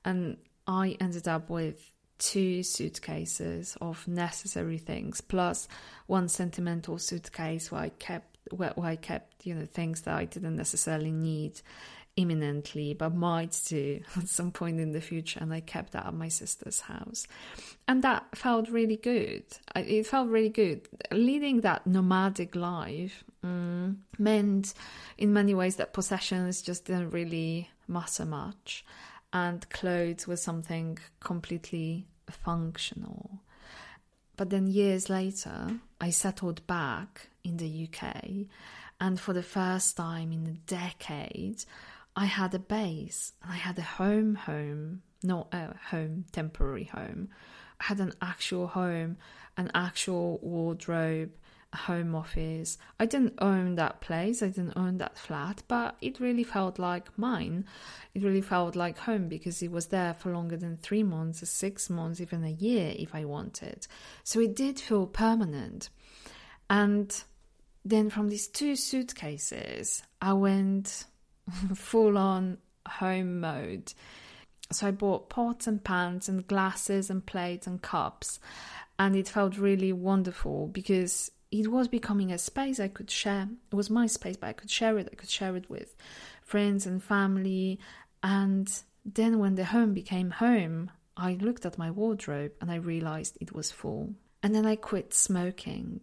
and 0.04 0.36
I 0.66 0.96
ended 1.00 1.28
up 1.28 1.50
with 1.50 1.90
two 2.18 2.62
suitcases 2.62 3.76
of 3.80 4.06
necessary 4.06 4.76
things 4.76 5.22
plus 5.22 5.66
one 6.06 6.28
sentimental 6.28 6.98
suitcase 6.98 7.72
where 7.72 7.80
I 7.80 7.88
kept 7.88 8.36
where, 8.50 8.72
where 8.74 8.90
I 8.90 8.96
kept 8.96 9.46
you 9.46 9.54
know 9.54 9.64
things 9.64 10.02
that 10.02 10.14
I 10.14 10.26
didn't 10.26 10.56
necessarily 10.56 11.12
need 11.12 11.60
imminently 12.16 12.92
but 12.92 13.14
might 13.14 13.58
do 13.66 14.00
at 14.16 14.28
some 14.28 14.50
point 14.50 14.80
in 14.80 14.92
the 14.92 15.00
future 15.00 15.40
and 15.40 15.52
I 15.52 15.60
kept 15.60 15.92
that 15.92 16.06
at 16.06 16.14
my 16.14 16.28
sister's 16.28 16.80
house. 16.80 17.26
And 17.88 18.02
that 18.04 18.26
felt 18.36 18.68
really 18.68 18.96
good. 18.96 19.44
It 19.74 20.06
felt 20.06 20.28
really 20.28 20.50
good. 20.50 20.88
Leading 21.10 21.62
that 21.62 21.86
nomadic 21.86 22.54
life 22.54 23.24
mm, 23.44 23.96
meant 24.18 24.74
in 25.16 25.32
many 25.32 25.54
ways 25.54 25.76
that 25.76 25.94
possessions 25.94 26.60
just 26.60 26.84
didn't 26.84 27.10
really 27.10 27.70
matter 27.88 28.26
much 28.26 28.84
and 29.32 29.68
clothes 29.70 30.26
was 30.26 30.42
something 30.42 30.98
completely 31.20 32.06
functional. 32.30 33.40
But 34.36 34.50
then 34.50 34.66
years 34.66 35.10
later, 35.10 35.80
I 36.00 36.10
settled 36.10 36.66
back 36.66 37.28
in 37.44 37.58
the 37.58 37.88
UK, 37.88 38.46
and 39.00 39.20
for 39.20 39.32
the 39.32 39.42
first 39.42 39.96
time 39.96 40.32
in 40.32 40.46
a 40.46 40.70
decade, 40.70 41.64
I 42.16 42.24
had 42.26 42.54
a 42.54 42.58
base 42.58 43.32
and 43.42 43.52
I 43.52 43.56
had 43.56 43.78
a 43.78 43.82
home 43.82 44.34
home, 44.34 45.02
not 45.22 45.48
a 45.52 45.74
home, 45.90 46.24
temporary 46.32 46.84
home. 46.84 47.28
I 47.80 47.84
had 47.84 48.00
an 48.00 48.12
actual 48.20 48.66
home, 48.66 49.16
an 49.56 49.70
actual 49.74 50.38
wardrobe, 50.42 51.30
home 51.74 52.14
office. 52.14 52.78
I 52.98 53.06
didn't 53.06 53.34
own 53.38 53.76
that 53.76 54.00
place, 54.00 54.42
I 54.42 54.48
didn't 54.48 54.76
own 54.76 54.98
that 54.98 55.16
flat, 55.16 55.62
but 55.68 55.96
it 56.00 56.20
really 56.20 56.44
felt 56.44 56.78
like 56.78 57.16
mine. 57.18 57.64
It 58.14 58.22
really 58.22 58.40
felt 58.40 58.74
like 58.74 58.98
home 58.98 59.28
because 59.28 59.62
it 59.62 59.70
was 59.70 59.86
there 59.86 60.14
for 60.14 60.32
longer 60.32 60.56
than 60.56 60.76
three 60.76 61.02
months, 61.02 61.48
six 61.48 61.88
months, 61.88 62.20
even 62.20 62.44
a 62.44 62.50
year 62.50 62.94
if 62.96 63.14
I 63.14 63.24
wanted. 63.24 63.86
So 64.24 64.40
it 64.40 64.56
did 64.56 64.80
feel 64.80 65.06
permanent. 65.06 65.90
And 66.68 67.22
then 67.84 68.10
from 68.10 68.28
these 68.28 68.48
two 68.48 68.76
suitcases, 68.76 70.02
I 70.20 70.32
went 70.32 71.04
full 71.74 72.18
on 72.18 72.58
home 72.86 73.40
mode. 73.40 73.92
So 74.72 74.86
I 74.86 74.90
bought 74.92 75.30
pots 75.30 75.66
and 75.66 75.82
pans 75.82 76.28
and 76.28 76.46
glasses 76.46 77.10
and 77.10 77.24
plates 77.24 77.66
and 77.66 77.80
cups. 77.80 78.38
And 78.98 79.16
it 79.16 79.28
felt 79.28 79.56
really 79.56 79.92
wonderful 79.92 80.68
because 80.68 81.30
it 81.50 81.68
was 81.70 81.88
becoming 81.88 82.30
a 82.32 82.38
space 82.38 82.78
I 82.78 82.88
could 82.88 83.10
share. 83.10 83.48
It 83.72 83.74
was 83.74 83.90
my 83.90 84.06
space, 84.06 84.36
but 84.36 84.48
I 84.48 84.52
could 84.52 84.70
share 84.70 84.98
it. 84.98 85.08
I 85.12 85.16
could 85.16 85.30
share 85.30 85.56
it 85.56 85.68
with 85.68 85.96
friends 86.42 86.86
and 86.86 87.02
family. 87.02 87.80
And 88.22 88.72
then 89.04 89.38
when 89.38 89.56
the 89.56 89.64
home 89.64 89.92
became 89.92 90.30
home, 90.30 90.90
I 91.16 91.34
looked 91.34 91.66
at 91.66 91.78
my 91.78 91.90
wardrobe 91.90 92.52
and 92.60 92.70
I 92.70 92.76
realized 92.76 93.36
it 93.40 93.52
was 93.54 93.70
full. 93.72 94.14
And 94.42 94.54
then 94.54 94.64
I 94.64 94.76
quit 94.76 95.12
smoking 95.12 96.00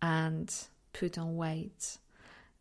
and 0.00 0.54
put 0.92 1.18
on 1.18 1.36
weight. 1.36 1.98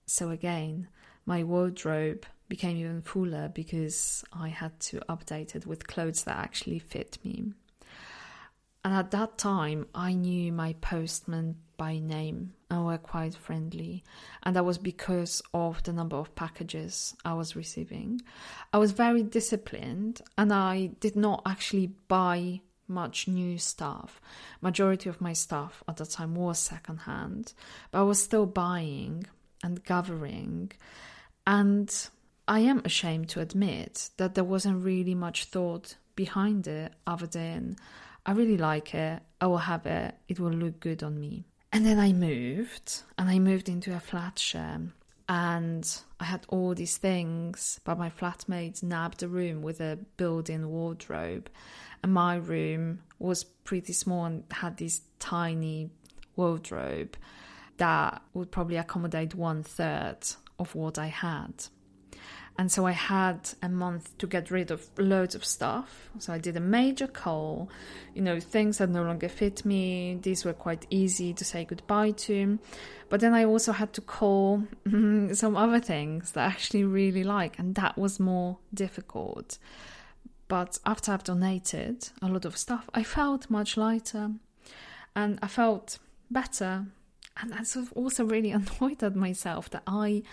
So 0.05 0.31
again, 0.31 0.87
my 1.25 1.43
wardrobe 1.43 2.25
became 2.49 2.77
even 2.77 3.01
fuller 3.01 3.51
because 3.53 4.23
I 4.33 4.49
had 4.49 4.79
to 4.79 4.99
update 5.09 5.55
it 5.55 5.65
with 5.67 5.87
clothes 5.87 6.23
that 6.23 6.37
actually 6.37 6.79
fit 6.79 7.19
me. 7.23 7.53
And 8.83 8.93
at 8.93 9.11
that 9.11 9.37
time, 9.37 9.87
I 9.93 10.13
knew 10.13 10.51
my 10.53 10.73
postman 10.79 11.57
by 11.77 11.99
name 11.99 12.53
and 12.69 12.85
were 12.85 12.97
quite 12.97 13.35
friendly. 13.35 14.03
And 14.43 14.55
that 14.55 14.65
was 14.65 14.77
because 14.77 15.41
of 15.53 15.83
the 15.83 15.93
number 15.93 16.17
of 16.17 16.35
packages 16.35 17.15
I 17.23 17.33
was 17.33 17.55
receiving. 17.55 18.21
I 18.73 18.77
was 18.79 18.91
very 18.91 19.23
disciplined 19.23 20.21
and 20.37 20.51
I 20.51 20.87
did 20.99 21.15
not 21.15 21.43
actually 21.45 21.91
buy 22.07 22.61
much 22.87 23.27
new 23.27 23.57
stuff. 23.57 24.21
Majority 24.61 25.09
of 25.09 25.21
my 25.21 25.33
stuff 25.33 25.83
at 25.87 25.97
the 25.97 26.05
time 26.05 26.35
was 26.35 26.59
secondhand, 26.59 27.53
but 27.91 27.99
I 27.99 28.03
was 28.03 28.21
still 28.21 28.45
buying 28.45 29.25
and 29.63 29.83
gathering. 29.83 30.71
And 31.45 31.93
I 32.47 32.59
am 32.59 32.81
ashamed 32.85 33.29
to 33.29 33.41
admit 33.41 34.09
that 34.17 34.35
there 34.35 34.43
wasn't 34.43 34.83
really 34.83 35.15
much 35.15 35.45
thought 35.45 35.95
behind 36.15 36.67
it 36.67 36.93
other 37.05 37.27
than 37.27 37.75
I 38.25 38.31
really 38.31 38.57
like 38.57 38.93
it, 38.93 39.21
I 39.39 39.47
will 39.47 39.57
have 39.57 39.85
it, 39.85 40.15
it 40.27 40.39
will 40.39 40.51
look 40.51 40.81
good 40.81 41.03
on 41.03 41.19
me. 41.19 41.45
And 41.71 41.85
then 41.85 41.99
I 41.99 42.13
moved 42.13 43.03
and 43.17 43.29
I 43.29 43.39
moved 43.39 43.69
into 43.69 43.95
a 43.95 43.99
flat 43.99 44.39
share 44.39 44.81
and 45.29 46.01
I 46.19 46.23
had 46.23 46.45
all 46.47 46.73
these 46.73 46.97
things, 46.97 47.81
but 47.83 47.97
my 47.97 48.09
flatmates 48.09 48.81
nabbed 48.81 49.23
a 49.23 49.27
room 49.27 49.61
with 49.61 49.81
a 49.81 49.99
built 50.15 50.49
in 50.49 50.69
wardrobe. 50.69 51.49
And 52.01 52.13
my 52.13 52.35
room 52.35 52.99
was 53.19 53.43
pretty 53.43 53.93
small 53.93 54.25
and 54.25 54.43
had 54.51 54.77
this 54.77 55.01
tiny 55.19 55.89
wardrobe 56.35 57.17
that 57.77 58.21
would 58.33 58.51
probably 58.51 58.77
accommodate 58.77 59.35
one 59.35 59.63
third 59.63 60.19
of 60.59 60.73
what 60.75 60.97
I 60.97 61.07
had. 61.07 61.65
And 62.59 62.71
so 62.71 62.87
I 62.87 62.91
had 62.91 63.49
a 63.61 63.69
month 63.69 64.17
to 64.17 64.25
get 64.25 64.49
rid 64.49 64.71
of 64.71 64.89
loads 64.97 65.35
of 65.35 65.45
stuff. 65.45 66.09
So 66.17 66.33
I 66.33 66.39
did 66.39 66.57
a 66.57 66.59
major 66.59 67.05
cull, 67.05 67.69
you 68.15 68.21
know, 68.23 68.39
things 68.39 68.79
that 68.79 68.89
no 68.89 69.03
longer 69.03 69.29
fit 69.29 69.63
me. 69.63 70.17
These 70.19 70.43
were 70.43 70.53
quite 70.53 70.87
easy 70.89 71.33
to 71.35 71.45
say 71.45 71.65
goodbye 71.65 72.11
to. 72.11 72.57
But 73.09 73.19
then 73.19 73.35
I 73.35 73.45
also 73.45 73.71
had 73.73 73.93
to 73.93 74.01
cull 74.01 74.63
some 75.33 75.55
other 75.55 75.79
things 75.79 76.31
that 76.31 76.45
I 76.45 76.47
actually 76.47 76.83
really 76.83 77.23
like, 77.23 77.59
and 77.59 77.75
that 77.75 77.97
was 77.97 78.19
more 78.19 78.57
difficult. 78.73 79.59
But 80.47 80.79
after 80.85 81.11
I've 81.11 81.23
donated 81.23 82.09
a 82.21 82.27
lot 82.27 82.45
of 82.45 82.57
stuff, 82.57 82.89
I 82.93 83.03
felt 83.03 83.49
much 83.49 83.77
lighter 83.77 84.31
and 85.15 85.37
I 85.41 85.47
felt 85.47 85.99
better. 86.31 86.85
And 87.39 87.53
I 87.53 87.59
of 87.59 87.93
also 87.93 88.25
really 88.25 88.51
annoyed 88.81 89.03
at 89.03 89.15
myself 89.15 89.69
that 89.69 89.83
I 89.85 90.23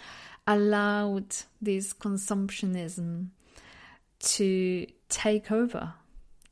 allowed 0.46 1.36
this 1.60 1.92
consumptionism 1.92 3.28
to 4.20 4.86
take 5.08 5.50
over 5.50 5.94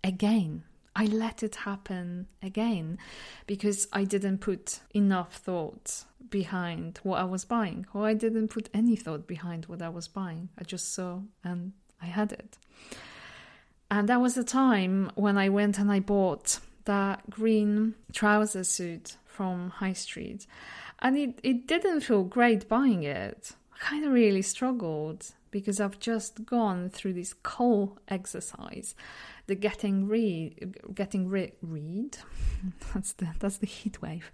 again. 0.03 0.65
I 0.95 1.07
let 1.07 1.43
it 1.43 1.57
happen 1.57 2.27
again 2.43 2.99
because 3.47 3.89
I 3.93 4.05
didn't 4.05 4.39
put 4.39 4.81
enough 4.95 5.35
thought 5.37 6.05
behind 6.29 6.99
what 7.03 7.21
I 7.21 7.25
was 7.25 7.45
buying, 7.45 7.87
or 7.95 8.07
I 8.07 8.15
didn't 8.15 8.49
put 8.49 8.69
any 8.75 8.97
thought 8.97 9.27
behind 9.27 9.67
what 9.67 9.81
I 9.81 9.89
was 9.89 10.09
buying. 10.09 10.51
I 10.59 10.65
just 10.65 10.93
saw 10.93 11.21
and 11.43 11.73
I 12.01 12.07
had 12.07 12.33
it. 12.33 12.59
And 13.91 14.09
that 14.09 14.21
was 14.21 14.35
the 14.35 14.45
time 14.45 15.11
when 15.15 15.37
I 15.39 15.49
went 15.49 15.79
and 15.79 15.91
I 15.93 16.01
bought 16.01 16.59
that 16.85 17.29
green 17.31 17.95
trouser 18.13 18.65
suit 18.65 19.17
from 19.25 19.71
High 19.71 19.93
Street. 19.93 20.47
And 20.99 21.17
it, 21.17 21.41
it 21.43 21.67
didn't 21.67 22.01
feel 22.01 22.25
great 22.25 22.69
buying 22.69 23.03
it 23.03 23.53
kind 23.83 24.05
of 24.05 24.13
really 24.13 24.43
struggled 24.43 25.33
because 25.51 25.81
I've 25.81 25.99
just 25.99 26.47
gone 26.47 26.89
through 26.89 27.15
this 27.15 27.35
cull 27.35 27.99
exercise, 28.07 28.95
the 29.49 29.57
getting 29.57 30.07
read, 30.07 30.77
getting 30.95 31.29
rid, 31.29 31.53
read. 31.61 32.17
That's 32.95 33.15
the 33.15 33.27
that's 33.41 33.59
the 33.59 33.67
heat 33.67 34.01
wave, 34.01 34.31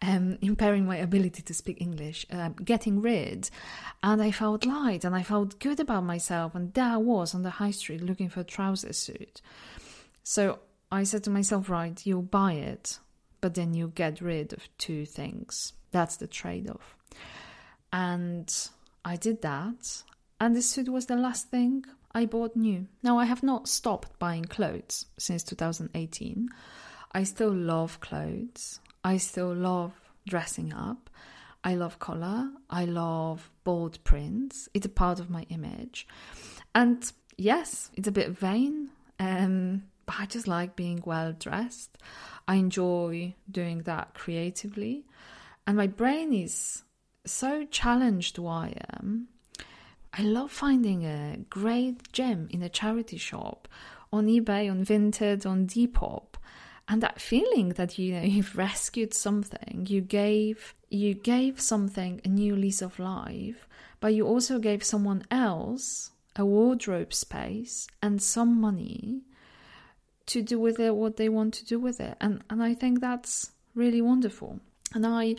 um, 0.00 0.38
impairing 0.40 0.86
my 0.86 0.96
ability 0.96 1.42
to 1.42 1.52
speak 1.52 1.80
English. 1.80 2.24
Um, 2.30 2.52
getting 2.52 3.02
rid, 3.02 3.50
and 4.04 4.22
I 4.22 4.30
felt 4.30 4.64
light 4.64 5.04
and 5.04 5.14
I 5.14 5.24
felt 5.24 5.58
good 5.58 5.80
about 5.80 6.04
myself. 6.04 6.54
And 6.54 6.72
there 6.72 6.84
I 6.84 6.96
was 6.98 7.34
on 7.34 7.42
the 7.42 7.50
high 7.50 7.72
street 7.72 8.00
looking 8.00 8.28
for 8.28 8.40
a 8.40 8.44
trouser 8.44 8.92
suit. 8.92 9.42
So 10.22 10.60
I 10.92 11.02
said 11.02 11.24
to 11.24 11.30
myself, 11.30 11.68
right, 11.68 12.00
you'll 12.06 12.22
buy 12.22 12.52
it, 12.52 13.00
but 13.40 13.54
then 13.54 13.74
you 13.74 13.88
get 13.92 14.20
rid 14.20 14.52
of 14.52 14.68
two 14.78 15.04
things. 15.04 15.72
That's 15.90 16.16
the 16.16 16.28
trade 16.28 16.70
off. 16.70 16.96
And 17.92 18.48
I 19.04 19.16
did 19.16 19.42
that, 19.42 20.02
and 20.40 20.56
this 20.56 20.70
suit 20.70 20.88
was 20.88 21.06
the 21.06 21.16
last 21.16 21.50
thing 21.50 21.84
I 22.14 22.26
bought 22.26 22.56
new. 22.56 22.86
Now, 23.02 23.18
I 23.18 23.24
have 23.24 23.42
not 23.42 23.68
stopped 23.68 24.18
buying 24.18 24.44
clothes 24.44 25.06
since 25.18 25.42
2018. 25.42 26.48
I 27.12 27.22
still 27.24 27.52
love 27.52 28.00
clothes. 28.00 28.80
I 29.02 29.18
still 29.18 29.52
love 29.54 29.92
dressing 30.26 30.72
up. 30.72 31.10
I 31.62 31.74
love 31.74 31.98
color. 31.98 32.50
I 32.70 32.84
love 32.84 33.50
bold 33.64 34.02
prints. 34.04 34.68
It's 34.74 34.86
a 34.86 34.90
part 34.90 35.20
of 35.20 35.30
my 35.30 35.42
image. 35.48 36.06
And 36.74 37.10
yes, 37.36 37.90
it's 37.94 38.08
a 38.08 38.12
bit 38.12 38.30
vain, 38.30 38.90
um, 39.18 39.84
but 40.06 40.16
I 40.18 40.26
just 40.26 40.48
like 40.48 40.76
being 40.76 41.02
well 41.04 41.32
dressed. 41.32 41.98
I 42.46 42.56
enjoy 42.56 43.34
doing 43.50 43.82
that 43.82 44.14
creatively. 44.14 45.04
And 45.66 45.76
my 45.76 45.86
brain 45.86 46.32
is 46.32 46.82
so 47.24 47.64
challenged 47.64 48.36
who 48.36 48.46
I 48.46 48.74
am, 48.92 49.28
I 50.12 50.22
love 50.22 50.52
finding 50.52 51.04
a 51.04 51.38
great 51.50 52.12
gem 52.12 52.48
in 52.50 52.62
a 52.62 52.68
charity 52.68 53.16
shop, 53.16 53.66
on 54.12 54.26
eBay, 54.26 54.70
on 54.70 54.84
Vinted, 54.84 55.44
on 55.44 55.66
Depop, 55.66 56.36
and 56.86 57.02
that 57.02 57.20
feeling 57.20 57.70
that 57.70 57.98
you 57.98 58.14
know 58.14 58.22
you've 58.34 58.56
rescued 58.56 59.12
something, 59.12 59.86
you 59.88 60.00
gave 60.00 60.74
you 60.90 61.14
gave 61.14 61.60
something 61.60 62.20
a 62.24 62.28
new 62.28 62.54
lease 62.54 62.82
of 62.82 62.98
life, 62.98 63.66
but 64.00 64.14
you 64.14 64.26
also 64.26 64.58
gave 64.58 64.84
someone 64.84 65.24
else 65.30 66.12
a 66.36 66.44
wardrobe 66.44 67.12
space 67.12 67.88
and 68.02 68.22
some 68.22 68.60
money 68.60 69.22
to 70.26 70.42
do 70.42 70.58
with 70.58 70.78
it 70.78 70.94
what 70.94 71.16
they 71.16 71.28
want 71.28 71.54
to 71.54 71.64
do 71.64 71.78
with 71.80 72.00
it, 72.00 72.16
and 72.20 72.44
and 72.48 72.62
I 72.62 72.74
think 72.74 73.00
that's 73.00 73.50
really 73.74 74.00
wonderful. 74.00 74.60
And 74.94 75.04
I 75.04 75.34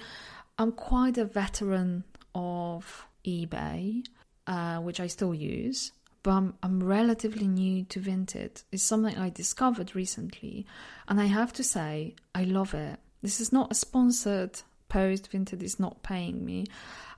I'm 0.58 0.72
quite 0.72 1.18
a 1.18 1.26
veteran 1.26 2.06
of 2.34 3.06
eBay, 3.26 4.06
uh, 4.48 4.78
which 4.78 5.00
I 5.00 5.08
still 5.08 5.34
use, 5.34 5.92
but 6.24 6.32
I'm, 6.32 6.54
I'm 6.64 6.82
relatively 6.82 7.48
new 7.48 7.84
to 7.86 8.00
Vinted. 8.00 8.64
It's 8.72 8.84
something 8.84 9.18
I 9.18 9.30
discovered 9.30 9.96
recently, 9.96 10.66
and 11.08 11.20
I 11.20 11.26
have 11.26 11.52
to 11.54 11.64
say, 11.64 12.16
I 12.34 12.46
love 12.46 12.74
it. 12.74 13.00
This 13.22 13.42
is 13.42 13.52
not 13.52 13.72
a 13.72 13.76
sponsored 13.76 14.62
post, 14.88 15.32
Vinted 15.32 15.62
is 15.62 15.80
not 15.80 16.04
paying 16.04 16.46
me. 16.46 16.66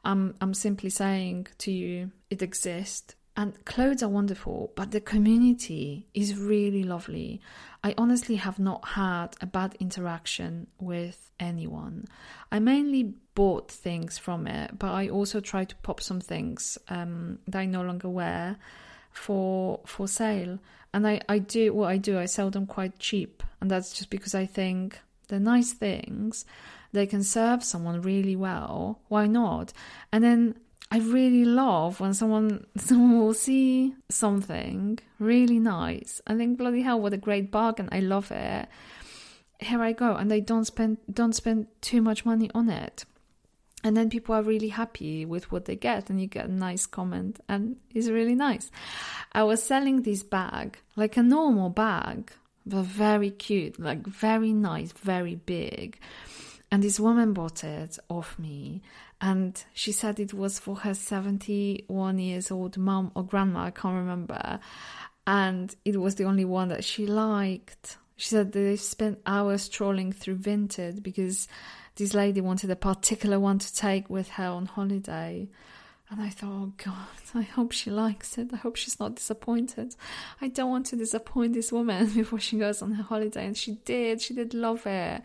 I'm, 0.03 0.35
I'm 0.41 0.53
simply 0.53 0.89
saying 0.89 1.47
to 1.59 1.71
you, 1.71 2.11
it 2.29 2.41
exists. 2.41 3.13
And 3.37 3.63
clothes 3.65 4.01
are 4.01 4.09
wonderful, 4.09 4.71
but 4.75 4.89
the 4.89 4.99
community 4.99 6.07
is 6.15 6.35
really 6.35 6.83
lovely. 6.83 7.39
I 7.83 7.93
honestly 7.95 8.37
have 8.37 8.57
not 8.57 8.83
had 8.83 9.35
a 9.39 9.45
bad 9.45 9.75
interaction 9.79 10.65
with 10.79 11.29
anyone. 11.39 12.07
I 12.51 12.57
mainly 12.57 13.13
bought 13.35 13.69
things 13.71 14.17
from 14.17 14.47
it, 14.47 14.79
but 14.79 14.91
I 14.91 15.09
also 15.09 15.39
try 15.39 15.65
to 15.65 15.75
pop 15.77 16.01
some 16.01 16.19
things 16.19 16.79
um, 16.89 17.37
that 17.47 17.59
I 17.59 17.65
no 17.65 17.83
longer 17.83 18.09
wear 18.09 18.57
for 19.11 19.81
for 19.85 20.07
sale. 20.07 20.57
And 20.91 21.07
I, 21.07 21.21
I 21.29 21.37
do 21.37 21.73
what 21.73 21.89
I 21.89 21.97
do, 21.97 22.17
I 22.17 22.25
sell 22.25 22.49
them 22.49 22.65
quite 22.65 22.97
cheap. 22.97 23.43
And 23.61 23.69
that's 23.69 23.93
just 23.93 24.09
because 24.09 24.33
I 24.33 24.47
think 24.47 24.99
they're 25.27 25.39
nice 25.39 25.73
things 25.73 26.43
they 26.93 27.05
can 27.05 27.23
serve 27.23 27.63
someone 27.63 28.01
really 28.01 28.35
well, 28.35 28.99
why 29.07 29.27
not? 29.27 29.73
And 30.11 30.23
then 30.23 30.55
I 30.89 30.99
really 30.99 31.43
love 31.43 31.99
when 31.99 32.13
someone 32.13 32.65
someone 32.77 33.19
will 33.19 33.33
see 33.33 33.95
something 34.09 34.99
really 35.19 35.59
nice 35.59 36.21
and 36.25 36.39
think, 36.39 36.57
bloody 36.57 36.81
hell, 36.81 36.99
what 36.99 37.13
a 37.13 37.17
great 37.17 37.51
bargain! 37.51 37.89
I 37.91 37.99
love 37.99 38.31
it. 38.31 38.67
Here 39.59 39.81
I 39.81 39.91
go, 39.91 40.15
and 40.15 40.29
they 40.29 40.41
don't 40.41 40.65
spend 40.65 40.97
don't 41.11 41.33
spend 41.33 41.67
too 41.81 42.01
much 42.01 42.25
money 42.25 42.49
on 42.53 42.69
it, 42.69 43.05
and 43.83 43.97
then 43.97 44.09
people 44.09 44.35
are 44.35 44.43
really 44.43 44.69
happy 44.69 45.25
with 45.25 45.51
what 45.51 45.65
they 45.65 45.75
get, 45.75 46.09
and 46.09 46.21
you 46.21 46.27
get 46.27 46.45
a 46.45 46.51
nice 46.51 46.85
comment, 46.85 47.39
and 47.49 47.77
it's 47.93 48.07
really 48.07 48.35
nice. 48.35 48.71
I 49.33 49.43
was 49.43 49.63
selling 49.63 50.03
this 50.03 50.23
bag 50.23 50.77
like 50.95 51.17
a 51.17 51.23
normal 51.23 51.69
bag, 51.69 52.31
but 52.65 52.83
very 52.83 53.31
cute, 53.31 53.79
like 53.79 54.05
very 54.05 54.53
nice, 54.53 54.91
very 54.93 55.35
big. 55.35 55.99
And 56.69 56.83
this 56.83 56.99
woman 56.99 57.31
bought 57.31 57.63
it 57.63 57.97
off 58.09 58.37
me 58.37 58.81
and 59.19 59.63
she 59.73 59.91
said 59.91 60.19
it 60.19 60.33
was 60.33 60.59
for 60.59 60.75
her 60.77 60.93
71 60.93 62.19
years 62.19 62.51
old 62.51 62.77
mom 62.77 63.11
or 63.15 63.23
grandma, 63.23 63.65
I 63.65 63.71
can't 63.71 63.95
remember. 63.95 64.59
And 65.25 65.75
it 65.83 65.99
was 65.99 66.15
the 66.15 66.25
only 66.25 66.45
one 66.45 66.69
that 66.69 66.83
she 66.83 67.07
liked. 67.07 67.97
She 68.15 68.29
said 68.29 68.51
they 68.51 68.75
spent 68.75 69.19
hours 69.25 69.69
trolling 69.69 70.11
through 70.11 70.37
Vinted 70.37 71.03
because 71.03 71.47
this 71.95 72.13
lady 72.13 72.41
wanted 72.41 72.69
a 72.69 72.75
particular 72.75 73.39
one 73.39 73.59
to 73.59 73.75
take 73.75 74.09
with 74.09 74.29
her 74.29 74.47
on 74.47 74.67
holiday. 74.67 75.49
And 76.09 76.21
I 76.21 76.29
thought, 76.29 76.49
oh 76.49 76.73
God, 76.83 77.35
I 77.35 77.41
hope 77.41 77.73
she 77.73 77.89
likes 77.89 78.37
it. 78.37 78.49
I 78.53 78.55
hope 78.55 78.77
she's 78.77 78.97
not 78.97 79.15
disappointed. 79.15 79.95
I 80.39 80.47
don't 80.47 80.69
want 80.69 80.85
to 80.87 80.95
disappoint 80.95 81.53
this 81.53 81.71
woman 81.71 82.09
before 82.13 82.39
she 82.39 82.57
goes 82.57 82.81
on 82.81 82.93
her 82.93 83.03
holiday. 83.03 83.45
And 83.45 83.57
she 83.57 83.73
did. 83.83 84.21
She 84.21 84.33
did 84.33 84.53
love 84.53 84.87
it 84.87 85.21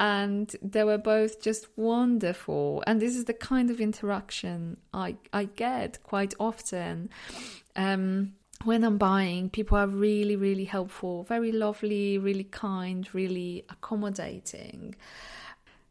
and 0.00 0.56
they 0.62 0.82
were 0.82 0.98
both 0.98 1.42
just 1.42 1.68
wonderful. 1.76 2.82
And 2.86 3.00
this 3.00 3.14
is 3.14 3.26
the 3.26 3.34
kind 3.34 3.70
of 3.70 3.80
interaction 3.80 4.78
I 4.92 5.16
I 5.32 5.44
get 5.44 6.02
quite 6.02 6.34
often. 6.40 7.10
Um, 7.76 8.32
when 8.64 8.82
I'm 8.82 8.98
buying, 8.98 9.48
people 9.48 9.78
are 9.78 9.86
really, 9.86 10.36
really 10.36 10.64
helpful, 10.64 11.24
very 11.24 11.52
lovely, 11.52 12.18
really 12.18 12.44
kind, 12.44 13.08
really 13.14 13.64
accommodating. 13.70 14.94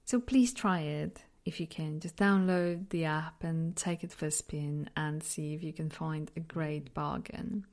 So 0.06 0.20
please 0.20 0.54
try 0.54 0.82
it 0.82 1.24
if 1.50 1.60
you 1.60 1.68
can. 1.68 2.00
Just 2.00 2.16
download 2.16 2.90
the 2.90 3.04
app 3.04 3.44
and 3.44 3.76
take 3.76 4.04
it 4.06 4.14
for 4.14 4.28
a 4.28 4.32
spin 4.32 4.90
and 4.96 5.22
see 5.22 5.54
if 5.54 5.62
you 5.62 5.74
can 5.74 5.90
find 5.90 6.32
a 6.38 6.40
great 6.40 6.94
bargain. 6.94 7.66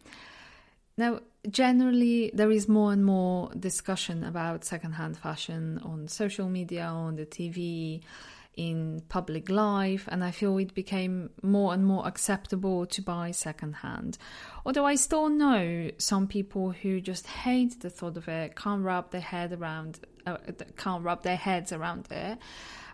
Now, 0.99 1.21
generally, 1.49 2.31
there 2.35 2.51
is 2.51 2.69
more 2.69 2.93
and 2.93 3.05
more 3.05 3.51
discussion 3.55 4.25
about 4.25 4.65
secondhand 4.65 5.19
fashion 5.19 5.79
on 5.85 6.09
social 6.09 6.49
media, 6.49 6.87
on 6.87 7.17
the 7.17 7.27
TV, 7.27 8.03
in 8.57 9.03
public 9.11 9.51
life, 9.51 10.09
and 10.11 10.25
I 10.25 10.31
feel 10.31 10.57
it 10.57 10.75
became 10.75 11.31
more 11.43 11.75
and 11.75 11.85
more 11.85 12.07
acceptable 12.07 12.87
to 12.87 13.03
buy 13.03 13.31
secondhand. 13.31 14.17
Although 14.65 14.87
I 14.87 14.95
still 14.95 15.29
know 15.29 15.91
some 15.99 16.27
people 16.27 16.71
who 16.71 17.03
just 17.03 17.27
hate 17.27 17.81
the 17.81 17.91
thought 17.91 18.17
of 18.17 18.29
it, 18.29 18.57
can't 18.57 18.83
wrap 18.83 19.11
their 19.11 19.21
head 19.21 19.53
around, 19.53 20.01
uh, 20.27 20.39
can't 20.79 21.05
wrap 21.05 21.23
their 21.23 21.37
heads 21.37 21.71
around 21.71 22.11
it. 22.11 22.39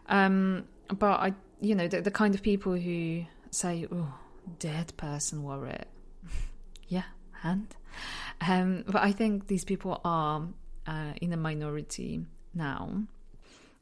Um, 0.09 0.65
but 0.89 1.21
I, 1.21 1.35
you 1.61 1.75
know, 1.75 1.89
the, 1.89 2.01
the 2.01 2.11
kind 2.11 2.35
of 2.35 2.43
people 2.43 2.75
who 2.75 3.25
say, 3.51 3.87
"Oh, 3.91 4.15
dead 4.59 4.93
person 4.97 5.43
wore 5.43 5.67
it," 5.67 5.89
yeah, 6.89 7.05
and 7.43 7.75
um, 8.41 8.85
but 8.87 9.03
I 9.03 9.13
think 9.13 9.47
these 9.47 9.65
people 9.65 10.01
are 10.05 10.49
uh, 10.87 11.13
in 11.21 11.33
a 11.33 11.37
minority 11.37 12.27
now. 12.55 13.05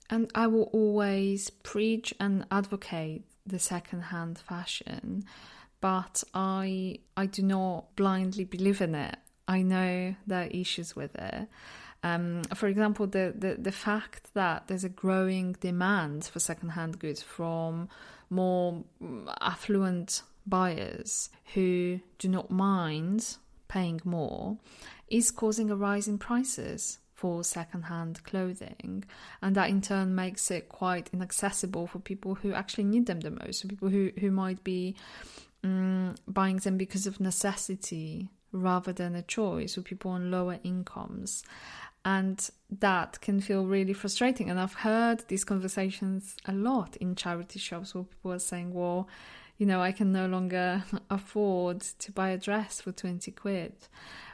And 0.09 0.31
I 0.35 0.49
will 0.49 0.65
always 0.73 1.51
preach 1.51 2.13
and 2.19 2.45
advocate 2.51 3.25
the 3.47 3.61
second-hand 3.61 4.39
fashion, 4.39 5.25
but 5.81 6.25
I 6.35 6.99
I 7.17 7.27
do 7.27 7.43
not 7.43 7.95
blindly 7.97 8.45
believe 8.45 8.81
in 8.81 8.95
it. 8.95 9.17
I 9.47 9.63
know 9.63 10.15
there 10.27 10.43
are 10.43 10.51
issues 10.51 10.95
with 10.95 11.15
it. 11.17 11.49
Um, 12.03 12.43
for 12.55 12.67
example, 12.67 13.07
the, 13.07 13.35
the, 13.37 13.57
the 13.59 13.73
fact 13.73 14.33
that 14.35 14.69
there's 14.69 14.85
a 14.85 14.89
growing 14.89 15.53
demand 15.61 16.25
for 16.25 16.41
second-hand 16.41 16.99
goods 16.99 17.23
from 17.23 17.89
more 18.31 18.83
affluent 19.41 20.23
buyers 20.47 21.29
who 21.55 22.01
do 22.19 22.29
not 22.29 22.51
mind 22.51 23.37
paying 23.69 24.01
more 24.05 24.57
is 25.09 25.31
causing 25.31 25.71
a 25.71 25.77
rise 25.77 26.09
in 26.09 26.17
prices 26.19 26.99
for 27.15 27.45
secondhand 27.45 28.25
clothing, 28.25 29.05
and 29.43 29.55
that 29.55 29.69
in 29.69 29.83
turn 29.83 30.15
makes 30.15 30.51
it 30.51 30.71
quite 30.71 31.11
inaccessible 31.13 31.87
for 31.87 31.99
people 31.99 32.37
who 32.37 32.55
actually 32.55 32.85
need 32.85 33.05
them 33.05 33.21
the 33.21 33.31
most. 33.31 33.61
So 33.61 33.69
people 33.69 33.91
who 33.91 34.11
who 34.19 34.31
might 34.31 34.65
be 34.65 34.97
um, 35.63 36.15
buying 36.27 36.57
them 36.57 36.79
because 36.79 37.07
of 37.07 37.21
necessity 37.21 38.31
rather 38.53 38.93
than 38.95 39.15
a 39.15 39.23
choice, 39.23 39.77
or 39.77 39.83
people 39.83 40.13
on 40.13 40.31
lower 40.31 40.59
incomes. 40.65 41.45
And 42.05 42.49
that 42.79 43.21
can 43.21 43.41
feel 43.41 43.67
really 43.67 43.93
frustrating. 43.93 44.49
And 44.49 44.59
I've 44.59 44.75
heard 44.75 45.25
these 45.29 45.45
conversations 45.45 46.37
a 46.47 46.53
lot 46.53 46.97
in 46.97 47.15
charity 47.15 47.59
shops 47.59 47.95
where 47.95 48.05
people 48.05 48.33
are 48.33 48.39
saying, 48.39 48.73
well, 48.73 49.09
you 49.59 49.67
know, 49.67 49.83
I 49.83 49.93
can 49.93 50.11
no 50.11 50.27
longer 50.27 50.85
afford 51.11 51.83
to 51.83 52.13
buy 52.13 52.31
a 52.31 52.39
dress 52.39 52.81
for 52.81 52.93
20 52.93 53.31
quid. 53.33 53.75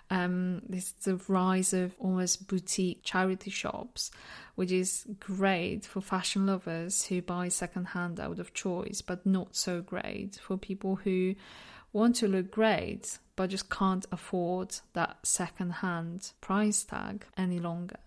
Um, 0.08 0.62
this 0.68 0.92
the 0.92 1.16
rise 1.26 1.72
of 1.72 1.96
almost 1.98 2.46
boutique 2.46 3.00
charity 3.02 3.50
shops, 3.50 4.12
which 4.54 4.70
is 4.70 5.04
great 5.18 5.84
for 5.84 6.00
fashion 6.00 6.46
lovers 6.46 7.06
who 7.06 7.20
buy 7.22 7.48
secondhand 7.48 8.20
out 8.20 8.38
of 8.38 8.54
choice, 8.54 9.02
but 9.02 9.26
not 9.26 9.56
so 9.56 9.82
great 9.82 10.38
for 10.40 10.56
people 10.56 10.94
who 10.94 11.34
want 11.92 12.14
to 12.16 12.28
look 12.28 12.52
great 12.52 13.18
but 13.36 13.50
just 13.50 13.70
can't 13.70 14.06
afford 14.10 14.76
that 14.94 15.18
second-hand 15.22 16.32
price 16.40 16.84
tag 16.84 17.26
any 17.36 17.58
longer. 17.58 17.98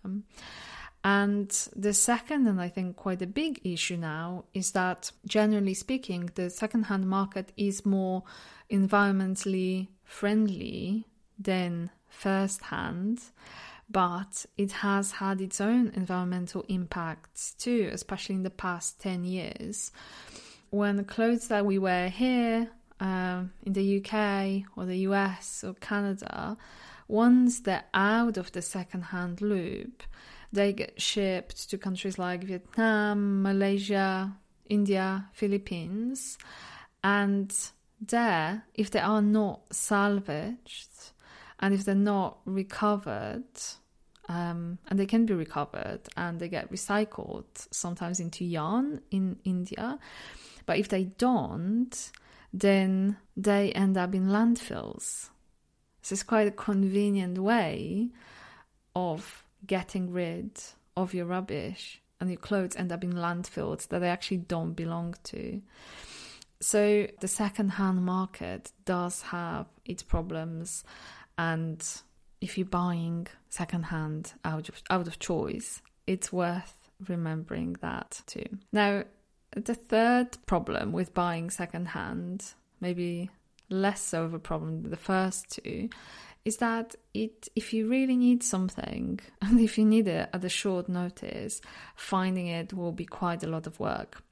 And 1.03 1.49
the 1.75 1.93
second, 1.93 2.47
and 2.47 2.59
I 2.59 2.67
think 2.67 2.97
quite 2.97 3.21
a 3.21 3.27
big 3.27 3.61
issue 3.63 3.95
now, 3.95 4.45
is 4.53 4.71
that 4.71 5.11
generally 5.25 5.73
speaking, 5.73 6.29
the 6.35 6.49
second-hand 6.49 7.07
market 7.07 7.53
is 7.55 7.85
more 7.85 8.23
environmentally 8.69 9.87
friendly 10.03 11.05
than 11.37 11.89
first 12.09 12.63
hand, 12.63 13.21
but 13.89 14.45
it 14.57 14.71
has 14.71 15.11
had 15.13 15.39
its 15.39 15.61
own 15.61 15.91
environmental 15.95 16.65
impacts 16.67 17.53
too, 17.53 17.89
especially 17.93 18.35
in 18.35 18.43
the 18.43 18.49
past 18.49 18.99
10 18.99 19.23
years. 19.23 19.91
When 20.69 20.97
the 20.97 21.03
clothes 21.03 21.47
that 21.47 21.65
we 21.65 21.79
wear 21.79 22.09
here 22.09 22.69
um, 22.99 23.51
in 23.65 23.73
the 23.73 23.97
UK 23.97 24.63
or 24.75 24.85
the 24.85 24.97
US 25.09 25.63
or 25.63 25.73
Canada, 25.75 26.57
once 27.07 27.61
they're 27.61 27.85
out 27.93 28.37
of 28.37 28.51
the 28.51 28.61
second-hand 28.61 29.41
loop, 29.41 30.03
they 30.51 30.73
get 30.73 31.01
shipped 31.01 31.69
to 31.69 31.77
countries 31.77 32.17
like 32.17 32.43
Vietnam, 32.43 33.41
Malaysia, 33.41 34.35
India, 34.67 35.27
Philippines, 35.33 36.37
and 37.03 37.53
there, 37.99 38.63
if 38.75 38.91
they 38.91 38.99
are 38.99 39.21
not 39.21 39.61
salvaged 39.71 41.11
and 41.59 41.73
if 41.73 41.85
they're 41.85 41.95
not 41.95 42.39
recovered, 42.45 43.43
um, 44.27 44.77
and 44.87 44.99
they 44.99 45.05
can 45.05 45.25
be 45.25 45.33
recovered 45.33 46.01
and 46.15 46.39
they 46.39 46.47
get 46.47 46.71
recycled 46.71 47.45
sometimes 47.71 48.19
into 48.19 48.45
yarn 48.45 49.01
in 49.11 49.37
India, 49.43 49.99
but 50.65 50.77
if 50.77 50.89
they 50.89 51.05
don't, 51.05 52.11
then 52.53 53.17
they 53.37 53.71
end 53.71 53.97
up 53.97 54.13
in 54.15 54.27
landfills. 54.27 55.29
This 56.01 56.11
is 56.11 56.23
quite 56.23 56.47
a 56.47 56.51
convenient 56.51 57.37
way 57.37 58.09
of 58.95 59.43
getting 59.65 60.11
rid 60.11 60.51
of 60.95 61.13
your 61.13 61.25
rubbish 61.25 62.01
and 62.19 62.29
your 62.29 62.39
clothes 62.39 62.75
end 62.75 62.91
up 62.91 63.03
in 63.03 63.13
landfills 63.13 63.87
that 63.89 63.99
they 63.99 64.09
actually 64.09 64.37
don't 64.37 64.73
belong 64.73 65.15
to. 65.23 65.61
So 66.61 67.07
the 67.21 67.27
second-hand 67.27 68.03
market 68.03 68.73
does 68.83 69.21
have 69.21 69.67
its 69.85 70.03
problems, 70.03 70.83
and 71.37 71.81
if 72.41 72.57
you're 72.57 72.67
buying 72.67 73.27
second-hand 73.47 74.33
out 74.43 74.67
of 74.67 74.81
out 74.89 75.07
of 75.07 75.19
choice, 75.19 75.81
it's 76.05 76.33
worth 76.33 76.75
remembering 77.07 77.77
that 77.81 78.21
too. 78.25 78.45
Now, 78.73 79.05
the 79.55 79.75
third 79.75 80.37
problem 80.45 80.91
with 80.91 81.13
buying 81.13 81.49
second-hand, 81.49 82.53
maybe 82.79 83.29
less 83.69 84.13
of 84.13 84.33
a 84.33 84.39
problem 84.39 84.81
than 84.81 84.91
the 84.91 84.97
first 84.97 85.49
two, 85.49 85.89
is 86.45 86.57
that 86.57 86.95
it 87.13 87.49
if 87.55 87.73
you 87.73 87.89
really 87.89 88.15
need 88.15 88.43
something 88.43 89.19
and 89.41 89.59
if 89.59 89.77
you 89.77 89.85
need 89.85 90.07
it 90.07 90.29
at 90.33 90.43
a 90.43 90.49
short 90.49 90.89
notice, 90.89 91.61
finding 91.95 92.47
it 92.47 92.73
will 92.73 92.91
be 92.91 93.05
quite 93.05 93.43
a 93.43 93.47
lot 93.47 93.67
of 93.67 93.79
work. 93.79 94.23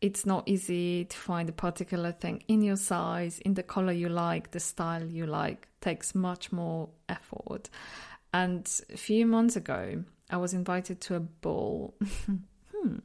It's 0.00 0.26
not 0.26 0.48
easy 0.48 1.04
to 1.04 1.16
find 1.16 1.48
a 1.48 1.52
particular 1.52 2.10
thing 2.10 2.42
in 2.48 2.62
your 2.62 2.76
size, 2.76 3.38
in 3.38 3.54
the 3.54 3.62
color 3.62 3.92
you 3.92 4.08
like, 4.08 4.50
the 4.50 4.58
style 4.58 5.04
you 5.04 5.26
like. 5.26 5.68
It 5.80 5.80
takes 5.80 6.12
much 6.12 6.50
more 6.50 6.88
effort. 7.08 7.70
And 8.34 8.68
a 8.92 8.96
few 8.96 9.26
months 9.26 9.54
ago, 9.54 10.02
I 10.28 10.38
was 10.38 10.54
invited 10.54 11.00
to 11.02 11.14
a 11.14 11.20
ball. 11.20 11.94
hmm, 12.74 12.96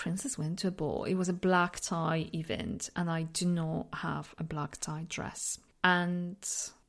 princess 0.00 0.38
a 0.64 0.70
ball. 0.70 1.04
It 1.04 1.14
was 1.14 1.28
a 1.28 1.34
black 1.34 1.78
tie 1.78 2.30
event, 2.34 2.88
and 2.96 3.10
I 3.10 3.24
do 3.24 3.44
not 3.44 3.86
have 3.92 4.34
a 4.38 4.44
black 4.44 4.78
tie 4.78 5.04
dress. 5.10 5.58
And 5.84 6.38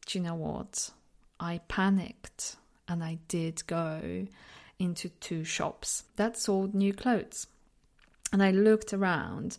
do 0.06 0.18
you 0.18 0.24
know 0.24 0.36
what? 0.36 0.92
I 1.38 1.60
panicked 1.68 2.56
and 2.88 3.04
I 3.04 3.20
did 3.28 3.68
go 3.68 4.28
into 4.80 5.10
two 5.10 5.44
shops 5.44 6.06
that 6.16 6.38
sold 6.38 6.74
new 6.74 6.94
clothes. 6.94 7.48
And 8.32 8.42
I 8.42 8.52
looked 8.52 8.94
around 8.94 9.58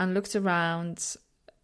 and 0.00 0.14
looked 0.14 0.34
around 0.34 1.16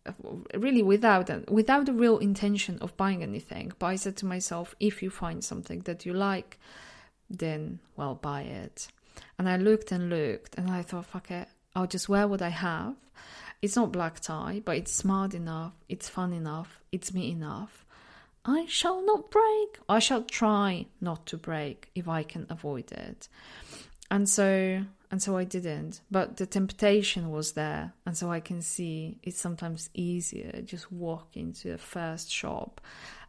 uh, 0.04 0.12
really 0.54 0.82
without 0.82 1.30
a, 1.30 1.44
without 1.48 1.86
the 1.86 1.94
real 1.94 2.18
intention 2.18 2.76
of 2.82 2.94
buying 2.98 3.22
anything. 3.22 3.72
But 3.78 3.86
I 3.86 3.96
said 3.96 4.18
to 4.18 4.26
myself, 4.26 4.74
if 4.80 5.02
you 5.02 5.08
find 5.08 5.42
something 5.42 5.80
that 5.80 6.04
you 6.04 6.12
like, 6.12 6.58
then 7.30 7.78
well 7.96 8.16
buy 8.16 8.42
it. 8.42 8.88
And 9.42 9.48
I 9.48 9.56
looked 9.56 9.90
and 9.90 10.08
looked 10.08 10.54
and 10.54 10.70
I 10.70 10.82
thought, 10.82 11.06
fuck 11.06 11.32
it, 11.32 11.48
I'll 11.74 11.88
just 11.88 12.08
wear 12.08 12.28
what 12.28 12.40
I 12.40 12.50
have. 12.50 12.94
It's 13.60 13.74
not 13.74 13.90
black 13.90 14.20
tie, 14.20 14.62
but 14.64 14.76
it's 14.76 14.92
smart 14.92 15.34
enough, 15.34 15.72
it's 15.88 16.08
fun 16.08 16.32
enough, 16.32 16.78
it's 16.92 17.12
me 17.12 17.32
enough. 17.32 17.84
I 18.44 18.66
shall 18.68 19.04
not 19.04 19.32
break. 19.32 19.80
I 19.88 19.98
shall 19.98 20.22
try 20.22 20.86
not 21.00 21.26
to 21.26 21.36
break 21.36 21.90
if 21.96 22.06
I 22.06 22.22
can 22.22 22.46
avoid 22.50 22.92
it. 22.92 23.26
And 24.12 24.28
so 24.28 24.84
and 25.10 25.20
so 25.20 25.36
I 25.36 25.42
didn't. 25.42 26.02
But 26.08 26.36
the 26.36 26.46
temptation 26.46 27.32
was 27.32 27.54
there, 27.54 27.94
and 28.06 28.16
so 28.16 28.30
I 28.30 28.38
can 28.38 28.62
see 28.62 29.18
it's 29.24 29.40
sometimes 29.40 29.90
easier 29.92 30.62
just 30.64 30.92
walk 30.92 31.36
into 31.36 31.72
the 31.72 31.78
first 31.78 32.30
shop 32.30 32.80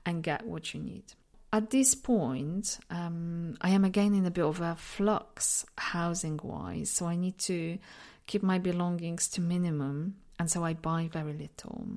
and 0.06 0.22
get 0.22 0.46
what 0.46 0.76
you 0.76 0.80
need. 0.80 1.16
At 1.54 1.70
this 1.70 1.94
point, 1.94 2.80
um, 2.90 3.56
I 3.62 3.70
am 3.70 3.86
again 3.86 4.16
in 4.16 4.26
a 4.26 4.32
bit 4.32 4.44
of 4.44 4.60
a 4.60 4.76
flux 4.76 5.68
housing 5.78 6.40
wise, 6.42 6.90
so 6.90 7.06
I 7.06 7.16
need 7.16 7.38
to 7.40 7.78
keep 8.26 8.42
my 8.42 8.58
belongings 8.58 9.28
to 9.30 9.42
minimum 9.42 10.16
and 10.40 10.50
so 10.50 10.64
I 10.66 10.74
buy 10.74 11.10
very 11.12 11.34
little. 11.34 11.88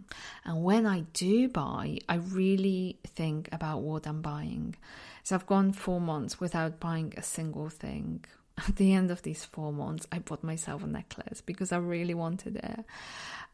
And 0.44 0.62
when 0.62 0.86
I 0.86 1.00
do 1.14 1.48
buy, 1.48 1.98
I 2.08 2.16
really 2.16 2.98
think 3.06 3.48
about 3.50 3.80
what 3.80 4.06
I'm 4.06 4.20
buying. 4.20 4.76
So 5.22 5.34
I've 5.34 5.46
gone 5.46 5.72
four 5.72 6.00
months 6.00 6.38
without 6.38 6.78
buying 6.78 7.14
a 7.16 7.22
single 7.22 7.70
thing. 7.70 8.24
At 8.68 8.76
the 8.76 8.92
end 8.92 9.10
of 9.10 9.22
these 9.22 9.44
four 9.44 9.72
months, 9.72 10.06
I 10.12 10.18
bought 10.18 10.44
myself 10.44 10.84
a 10.84 10.86
necklace 10.86 11.40
because 11.40 11.72
I 11.72 11.78
really 11.78 12.14
wanted 12.14 12.56
it. 12.56 12.84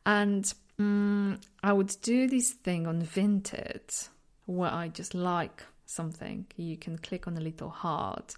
And 0.04 0.52
um, 0.78 1.38
I 1.62 1.72
would 1.72 1.96
do 2.02 2.26
this 2.26 2.50
thing 2.50 2.86
on 2.86 3.02
Vinted 3.02 4.08
where 4.46 4.70
I 4.72 4.88
just 4.88 5.14
like 5.14 5.62
something. 5.86 6.46
You 6.56 6.76
can 6.76 6.98
click 6.98 7.26
on 7.26 7.36
a 7.36 7.40
little 7.40 7.70
heart, 7.70 8.34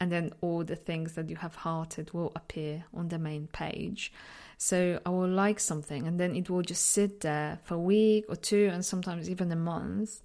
and 0.00 0.12
then 0.12 0.32
all 0.40 0.64
the 0.64 0.76
things 0.76 1.14
that 1.14 1.28
you 1.28 1.36
have 1.36 1.56
hearted 1.56 2.12
will 2.12 2.32
appear 2.36 2.84
on 2.94 3.08
the 3.08 3.18
main 3.18 3.48
page. 3.48 4.12
So 4.56 5.00
I 5.06 5.10
will 5.10 5.28
like 5.28 5.60
something 5.60 6.06
and 6.06 6.18
then 6.18 6.34
it 6.34 6.50
will 6.50 6.62
just 6.62 6.88
sit 6.88 7.20
there 7.20 7.60
for 7.62 7.74
a 7.74 7.80
week 7.80 8.24
or 8.28 8.34
two 8.34 8.70
and 8.72 8.84
sometimes 8.84 9.30
even 9.30 9.52
a 9.52 9.56
month. 9.56 10.20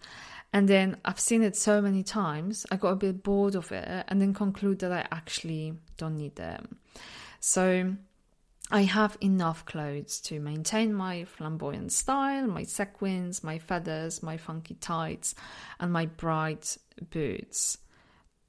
And 0.52 0.68
then 0.68 0.98
I've 1.06 1.20
seen 1.20 1.44
it 1.44 1.56
so 1.56 1.82
many 1.82 2.04
times, 2.04 2.66
I 2.72 2.78
got 2.78 2.90
a 2.90 2.96
bit 2.96 3.24
bored 3.24 3.56
of 3.56 3.72
it 3.72 4.06
and 4.08 4.22
then 4.22 4.34
conclude 4.34 4.80
that 4.80 4.92
I 4.92 5.08
actually 5.12 5.74
don't 5.98 6.18
need 6.18 6.36
them. 6.36 6.78
So 7.40 7.96
I 8.74 8.86
have 8.86 9.20
enough 9.22 9.66
clothes 9.66 10.20
to 10.22 10.40
maintain 10.40 10.96
my 10.96 11.26
flamboyant 11.26 11.92
style, 11.92 12.48
my 12.48 12.64
sequins, 12.64 13.44
my 13.44 13.60
feathers, 13.60 14.24
my 14.24 14.36
funky 14.36 14.74
tights, 14.74 15.36
and 15.80 15.94
my 15.94 16.08
bright 16.08 16.76
boots. 17.12 17.78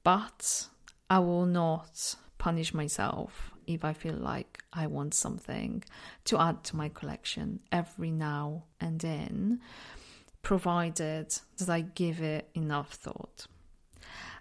But 0.01 0.65
I 1.11 1.19
will 1.19 1.45
not 1.45 2.15
punish 2.39 2.73
myself 2.73 3.51
if 3.67 3.85
I 3.85 3.93
feel 3.93 4.15
like 4.15 4.63
I 4.73 4.87
want 4.87 5.13
something 5.13 5.83
to 6.23 6.39
add 6.39 6.63
to 6.65 6.75
my 6.75 6.89
collection 6.89 7.59
every 7.71 8.09
now 8.09 8.63
and 8.81 8.99
then, 8.99 9.61
provided 10.41 11.37
that 11.57 11.69
I 11.69 11.81
give 11.81 12.23
it 12.23 12.49
enough 12.55 12.93
thought. 12.93 13.45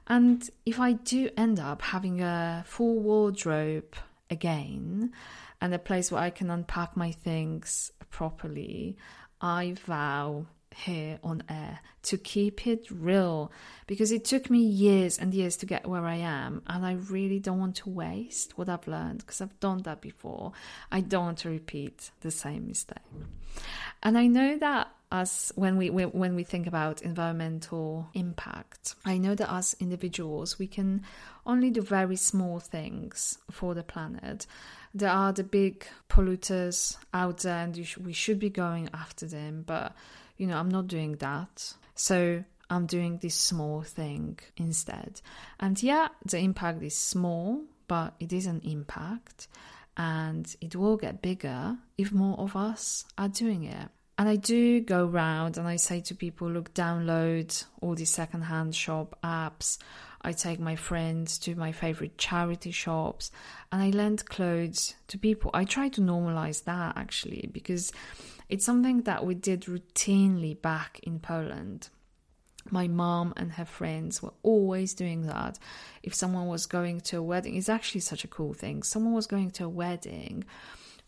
And 0.07 0.49
if 0.65 0.81
I 0.81 0.93
do 0.93 1.29
end 1.37 1.61
up 1.61 1.83
having 1.83 2.23
a 2.23 2.65
full 2.67 3.01
wardrobe 3.01 3.97
again 4.31 5.13
and 5.65 5.73
a 5.73 5.79
place 5.79 6.13
where 6.13 6.21
I 6.21 6.29
can 6.29 6.51
unpack 6.51 6.95
my 6.95 7.11
things 7.11 7.91
properly, 8.11 8.99
I 9.41 9.75
vow 9.87 10.45
here 10.75 11.19
on 11.25 11.43
air 11.49 11.81
to 12.03 12.19
keep 12.19 12.67
it 12.67 12.87
real 12.91 13.51
because 13.87 14.13
it 14.13 14.27
took 14.27 14.51
me 14.51 14.59
years 14.59 15.19
and 15.19 15.33
years 15.33 15.57
to 15.57 15.65
get 15.65 15.87
where 15.87 16.05
I 16.05 16.17
am 16.17 16.61
and 16.67 16.85
I 16.85 16.99
really 17.09 17.39
don't 17.39 17.61
want 17.61 17.77
to 17.77 17.89
waste 17.89 18.59
what 18.59 18.69
I've 18.69 18.87
learned 18.87 19.21
because 19.21 19.41
I've 19.41 19.59
done 19.59 19.79
that 19.85 20.03
before. 20.03 20.53
I 20.93 21.01
don't 21.01 21.25
want 21.25 21.39
to 21.39 21.49
repeat 21.49 22.11
the 22.21 22.31
same 22.31 22.67
mistake. 22.67 22.99
And 24.03 24.19
I 24.19 24.27
know 24.27 24.59
that 24.59 24.89
as 25.11 25.51
when 25.55 25.79
we 25.79 25.89
when 25.89 26.35
we 26.35 26.45
think 26.45 26.67
about 26.67 27.01
environmental 27.01 28.11
impact, 28.13 28.97
I 29.07 29.17
know 29.17 29.35
that 29.35 29.51
as 29.51 29.77
individuals 29.81 30.59
we 30.59 30.67
can 30.67 31.05
only 31.47 31.71
do 31.71 31.81
very 31.81 32.17
small 32.17 32.59
things 32.59 33.39
for 33.51 33.75
the 33.75 33.85
planet. 33.85 34.47
There 34.95 35.11
are 35.11 35.33
the 35.33 35.45
big 35.45 35.87
polluters 36.09 36.97
out 37.13 37.39
there 37.39 37.65
and 37.65 37.77
we 38.01 38.13
should 38.13 38.39
be 38.39 38.51
going 38.51 38.89
after 38.95 39.27
them, 39.27 39.65
but 39.67 39.93
you 40.37 40.47
know, 40.47 40.57
I'm 40.57 40.69
not 40.71 40.87
doing 40.87 41.17
that. 41.17 41.75
So 41.95 42.45
I'm 42.71 42.87
doing 42.87 43.19
this 43.19 43.35
small 43.35 43.83
thing 43.83 44.39
instead. 44.57 45.21
And 45.61 45.83
yeah, 45.83 46.09
the 46.25 46.39
impact 46.39 46.83
is 46.83 46.97
small, 46.97 47.63
but 47.89 48.15
it 48.21 48.33
is 48.33 48.47
an 48.47 48.61
impact 48.65 49.49
and 49.97 50.55
it 50.61 50.75
will 50.75 50.97
get 50.97 51.23
bigger 51.23 51.77
if 51.97 52.13
more 52.13 52.39
of 52.39 52.57
us 52.57 53.05
are 53.19 53.29
doing 53.29 53.65
it. 53.65 53.89
And 54.17 54.29
I 54.29 54.37
do 54.37 54.81
go 54.81 55.07
around 55.07 55.57
and 55.57 55.67
I 55.67 55.77
say 55.77 56.01
to 56.03 56.15
people, 56.15 56.49
look, 56.49 56.73
download 56.73 57.65
all 57.81 57.95
these 57.95 58.11
secondhand 58.11 58.75
shop 58.75 59.19
apps. 59.25 59.79
I 60.25 60.33
take 60.33 60.59
my 60.59 60.75
friends 60.75 61.39
to 61.41 61.55
my 61.55 61.73
favorite 61.73 62.17
charity 62.17 62.71
shops 62.71 63.31
and 63.71 63.83
I 63.83 63.91
lend 63.91 64.27
clothes 64.27 64.95
to 65.09 65.19
people. 65.19 65.51
I 65.53 65.65
try 65.65 65.89
to 65.91 66.01
normalize 66.01 66.65
that 66.65 66.97
actually 66.97 67.51
because 67.53 67.93
it's 68.49 68.65
something 68.65 69.03
that 69.03 69.25
we 69.25 69.35
did 69.35 69.63
routinely 69.63 70.61
back 70.61 71.01
in 71.03 71.19
Poland. 71.19 71.91
My 72.71 72.89
mom 72.89 73.35
and 73.37 73.53
her 73.53 73.67
friends 73.67 74.23
were 74.23 74.33
always 74.43 74.95
doing 74.95 75.27
that. 75.27 75.59
If 76.03 76.15
someone 76.15 76.47
was 76.47 76.65
going 76.65 77.03
to 77.03 77.19
a 77.19 77.23
wedding, 77.23 77.57
it's 77.57 77.69
actually 77.69 78.01
such 78.01 78.25
a 78.25 78.29
cool 78.29 78.55
thing. 78.55 78.83
Someone 78.83 79.13
was 79.13 79.27
going 79.27 79.51
to 79.53 79.67
a 79.67 79.69
wedding, 79.69 80.45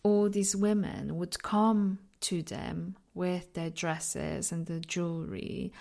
all 0.03 0.29
these 0.29 0.55
women 0.55 1.17
would 1.17 1.43
come 1.43 1.99
to 2.21 2.43
them 2.43 2.97
with 3.15 3.55
their 3.55 3.71
dresses 3.71 4.53
and 4.53 4.67
the 4.67 4.81
jewelry 4.81 5.73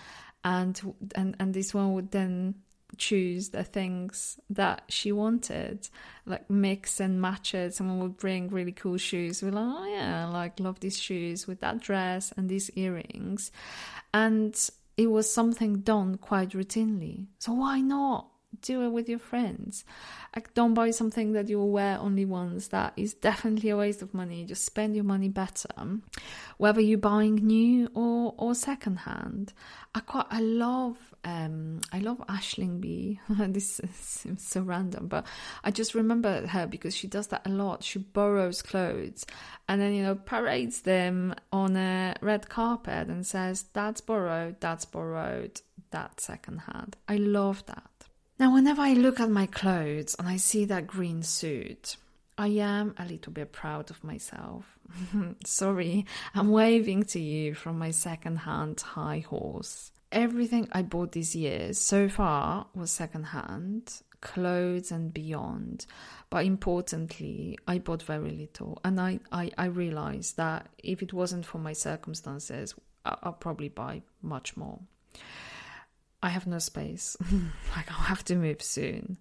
and 0.46 0.80
and 1.14 1.36
and 1.40 1.52
this 1.52 1.74
one 1.74 1.92
would 1.92 2.12
then 2.12 2.54
choose 2.98 3.50
the 3.50 3.64
things 3.64 4.38
that 4.50 4.82
she 4.88 5.12
wanted, 5.12 5.88
like 6.24 6.48
mix 6.50 7.00
and 7.00 7.20
match 7.20 7.54
it. 7.54 7.74
Someone 7.74 8.00
would 8.00 8.16
bring 8.16 8.48
really 8.48 8.72
cool 8.72 8.96
shoes. 8.96 9.42
We're 9.42 9.52
like, 9.52 9.64
oh 9.66 9.86
yeah, 9.86 10.26
like 10.26 10.60
love 10.60 10.80
these 10.80 10.98
shoes 10.98 11.46
with 11.46 11.60
that 11.60 11.80
dress 11.80 12.32
and 12.36 12.48
these 12.48 12.70
earrings, 12.76 13.50
and 14.12 14.54
it 14.96 15.08
was 15.08 15.32
something 15.32 15.80
done 15.80 16.16
quite 16.16 16.50
routinely. 16.50 17.26
So 17.38 17.52
why 17.52 17.80
not? 17.80 18.28
Do 18.62 18.82
it 18.82 18.90
with 18.90 19.08
your 19.08 19.18
friends. 19.18 19.84
Like, 20.34 20.52
don't 20.54 20.74
buy 20.74 20.90
something 20.90 21.32
that 21.32 21.48
you 21.48 21.58
will 21.58 21.70
wear 21.70 21.98
only 21.98 22.24
once. 22.24 22.68
That 22.68 22.92
is 22.96 23.14
definitely 23.14 23.70
a 23.70 23.76
waste 23.76 24.02
of 24.02 24.12
money. 24.12 24.44
Just 24.44 24.64
spend 24.64 24.94
your 24.94 25.04
money 25.04 25.28
better, 25.28 25.68
whether 26.58 26.80
you're 26.80 26.98
buying 26.98 27.36
new 27.36 27.88
or 27.94 28.34
or 28.36 28.54
second 28.54 28.96
hand. 28.96 29.52
I 29.94 30.00
quite 30.00 30.26
I 30.30 30.40
love 30.40 30.98
um 31.24 31.80
I 31.92 32.00
love 32.00 32.18
Aisling 32.28 32.80
Bea. 32.80 33.18
this 33.28 33.80
seems 33.92 34.46
so 34.46 34.60
random, 34.60 35.08
but 35.08 35.26
I 35.64 35.70
just 35.70 35.94
remember 35.94 36.46
her 36.46 36.66
because 36.66 36.94
she 36.94 37.06
does 37.06 37.28
that 37.28 37.46
a 37.46 37.50
lot. 37.50 37.82
She 37.82 37.98
borrows 37.98 38.60
clothes 38.60 39.24
and 39.68 39.80
then 39.80 39.94
you 39.94 40.02
know 40.02 40.14
parades 40.14 40.82
them 40.82 41.34
on 41.52 41.76
a 41.76 42.14
red 42.20 42.48
carpet 42.48 43.08
and 43.08 43.26
says 43.26 43.64
that's 43.72 44.02
borrowed, 44.02 44.60
that's 44.60 44.84
borrowed, 44.84 45.60
that's 45.90 46.24
second 46.24 46.58
hand. 46.58 46.96
I 47.08 47.16
love 47.16 47.64
that. 47.66 47.95
Now, 48.38 48.52
whenever 48.52 48.82
I 48.82 48.92
look 48.92 49.18
at 49.18 49.30
my 49.30 49.46
clothes 49.46 50.14
and 50.18 50.28
I 50.28 50.36
see 50.36 50.66
that 50.66 50.86
green 50.86 51.22
suit, 51.22 51.96
I 52.36 52.48
am 52.48 52.94
a 52.98 53.06
little 53.06 53.32
bit 53.32 53.50
proud 53.50 53.90
of 53.90 54.04
myself. 54.04 54.78
Sorry, 55.46 56.04
I'm 56.34 56.50
waving 56.50 57.04
to 57.04 57.18
you 57.18 57.54
from 57.54 57.78
my 57.78 57.90
second-hand 57.90 58.78
high 58.82 59.20
horse. 59.20 59.90
Everything 60.12 60.68
I 60.72 60.82
bought 60.82 61.12
this 61.12 61.34
year 61.34 61.72
so 61.72 62.10
far 62.10 62.66
was 62.74 62.90
second-hand, 62.90 64.02
clothes 64.20 64.92
and 64.92 65.14
beyond. 65.14 65.86
But 66.28 66.44
importantly, 66.44 67.56
I 67.66 67.78
bought 67.78 68.02
very 68.02 68.32
little. 68.32 68.78
And 68.84 69.00
I, 69.00 69.20
I, 69.32 69.50
I 69.56 69.64
realized 69.66 70.36
that 70.36 70.68
if 70.76 71.02
it 71.02 71.14
wasn't 71.14 71.46
for 71.46 71.58
my 71.58 71.72
circumstances, 71.72 72.74
I'll 73.02 73.32
probably 73.32 73.70
buy 73.70 74.02
much 74.20 74.58
more. 74.58 74.80
I 76.22 76.28
have 76.30 76.46
no 76.46 76.58
space. 76.58 77.16
like, 77.76 77.90
I'll 77.90 78.06
have 78.06 78.24
to 78.26 78.36
move 78.36 78.62
soon. 78.62 79.18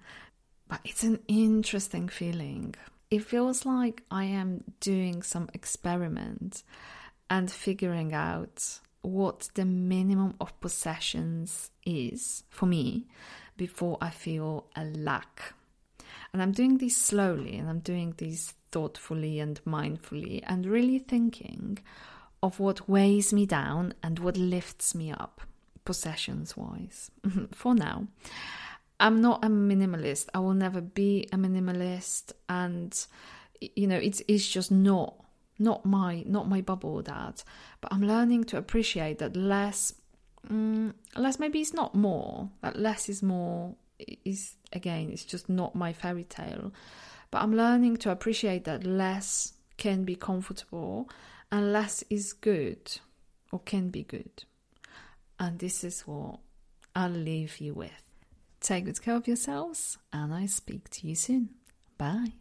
But 0.68 0.80
it's 0.84 1.04
an 1.04 1.20
interesting 1.28 2.08
feeling. 2.10 2.76
it 3.12 3.24
feels 3.24 3.66
like 3.66 4.04
I 4.10 4.24
am 4.26 4.64
doing 4.80 5.22
some 5.22 5.50
experiment 5.54 6.64
and 7.30 7.52
figuring 7.52 8.14
out 8.14 8.80
what 9.02 9.50
the 9.54 9.66
minimum 9.66 10.34
of 10.42 10.60
possessions 10.60 11.70
is 11.86 12.44
for 12.50 12.66
me 12.66 13.06
before 13.58 13.98
I 14.02 14.10
feel 14.10 14.66
a 14.76 14.84
lack. 14.86 15.54
And 16.34 16.42
I'm 16.42 16.52
doing 16.52 16.78
this 16.80 16.98
slowly 16.98 17.56
and 17.58 17.70
I'm 17.70 17.80
doing 17.80 18.16
this 18.18 18.54
thoughtfully 18.72 19.40
and 19.40 19.64
mindfully 19.66 20.44
and 20.46 20.66
really 20.66 21.00
thinking 21.00 21.78
of 22.44 22.60
what 22.60 22.90
weighs 22.90 23.32
me 23.32 23.46
down 23.46 23.94
and 24.04 24.20
what 24.20 24.36
lifts 24.38 24.94
me 24.94 25.12
up, 25.12 25.42
possessions 25.86 26.58
wise, 26.58 27.12
for 27.52 27.76
now. 27.76 28.08
I'm 29.00 29.22
not 29.22 29.44
a 29.44 29.48
minimalist. 29.48 30.28
I 30.34 30.40
will 30.40 30.54
never 30.54 30.82
be 30.82 31.28
a 31.32 31.38
minimalist, 31.38 32.34
and 32.50 33.06
you 33.60 33.88
know, 33.88 33.98
it's 33.98 34.22
it's 34.28 34.48
just 34.48 34.72
not 34.72 35.16
not 35.60 35.86
my 35.86 36.24
not 36.26 36.48
my 36.48 36.62
bubble 36.62 37.02
that. 37.04 37.44
But 37.82 37.94
I'm 37.94 38.02
learning 38.02 38.46
to 38.46 38.58
appreciate 38.58 39.20
that 39.20 39.36
less, 39.36 39.94
um, 40.50 40.96
less 41.16 41.40
maybe 41.40 41.60
it's 41.60 41.74
not 41.74 41.96
more. 41.96 42.50
That 42.62 42.78
less 42.78 43.10
is 43.10 43.22
more 43.22 43.76
is 44.24 44.56
again, 44.74 45.10
it's 45.12 45.26
just 45.26 45.50
not 45.50 45.76
my 45.76 45.94
fairy 45.94 46.24
tale. 46.24 46.74
But 47.32 47.42
I'm 47.42 47.56
learning 47.56 47.98
to 47.98 48.12
appreciate 48.12 48.64
that 48.66 48.86
less 48.86 49.54
can 49.78 50.04
be 50.06 50.16
comfortable 50.16 51.10
and 51.52 51.74
less 51.74 52.04
is 52.10 52.34
good 52.34 53.00
or 53.52 53.60
can 53.60 53.90
be 53.90 54.04
good. 54.04 54.46
And 55.40 55.60
this 55.60 55.84
is 55.84 56.02
what 56.02 56.40
I'll 56.96 57.10
leave 57.10 57.60
you 57.60 57.74
with. 57.74 57.92
Take 58.62 58.86
good 58.86 59.02
care 59.02 59.16
of 59.16 59.28
yourselves, 59.28 59.98
and 60.12 60.34
I 60.34 60.46
speak 60.48 60.90
to 60.90 61.08
you 61.08 61.16
soon. 61.16 61.50
Bye. 61.98 62.34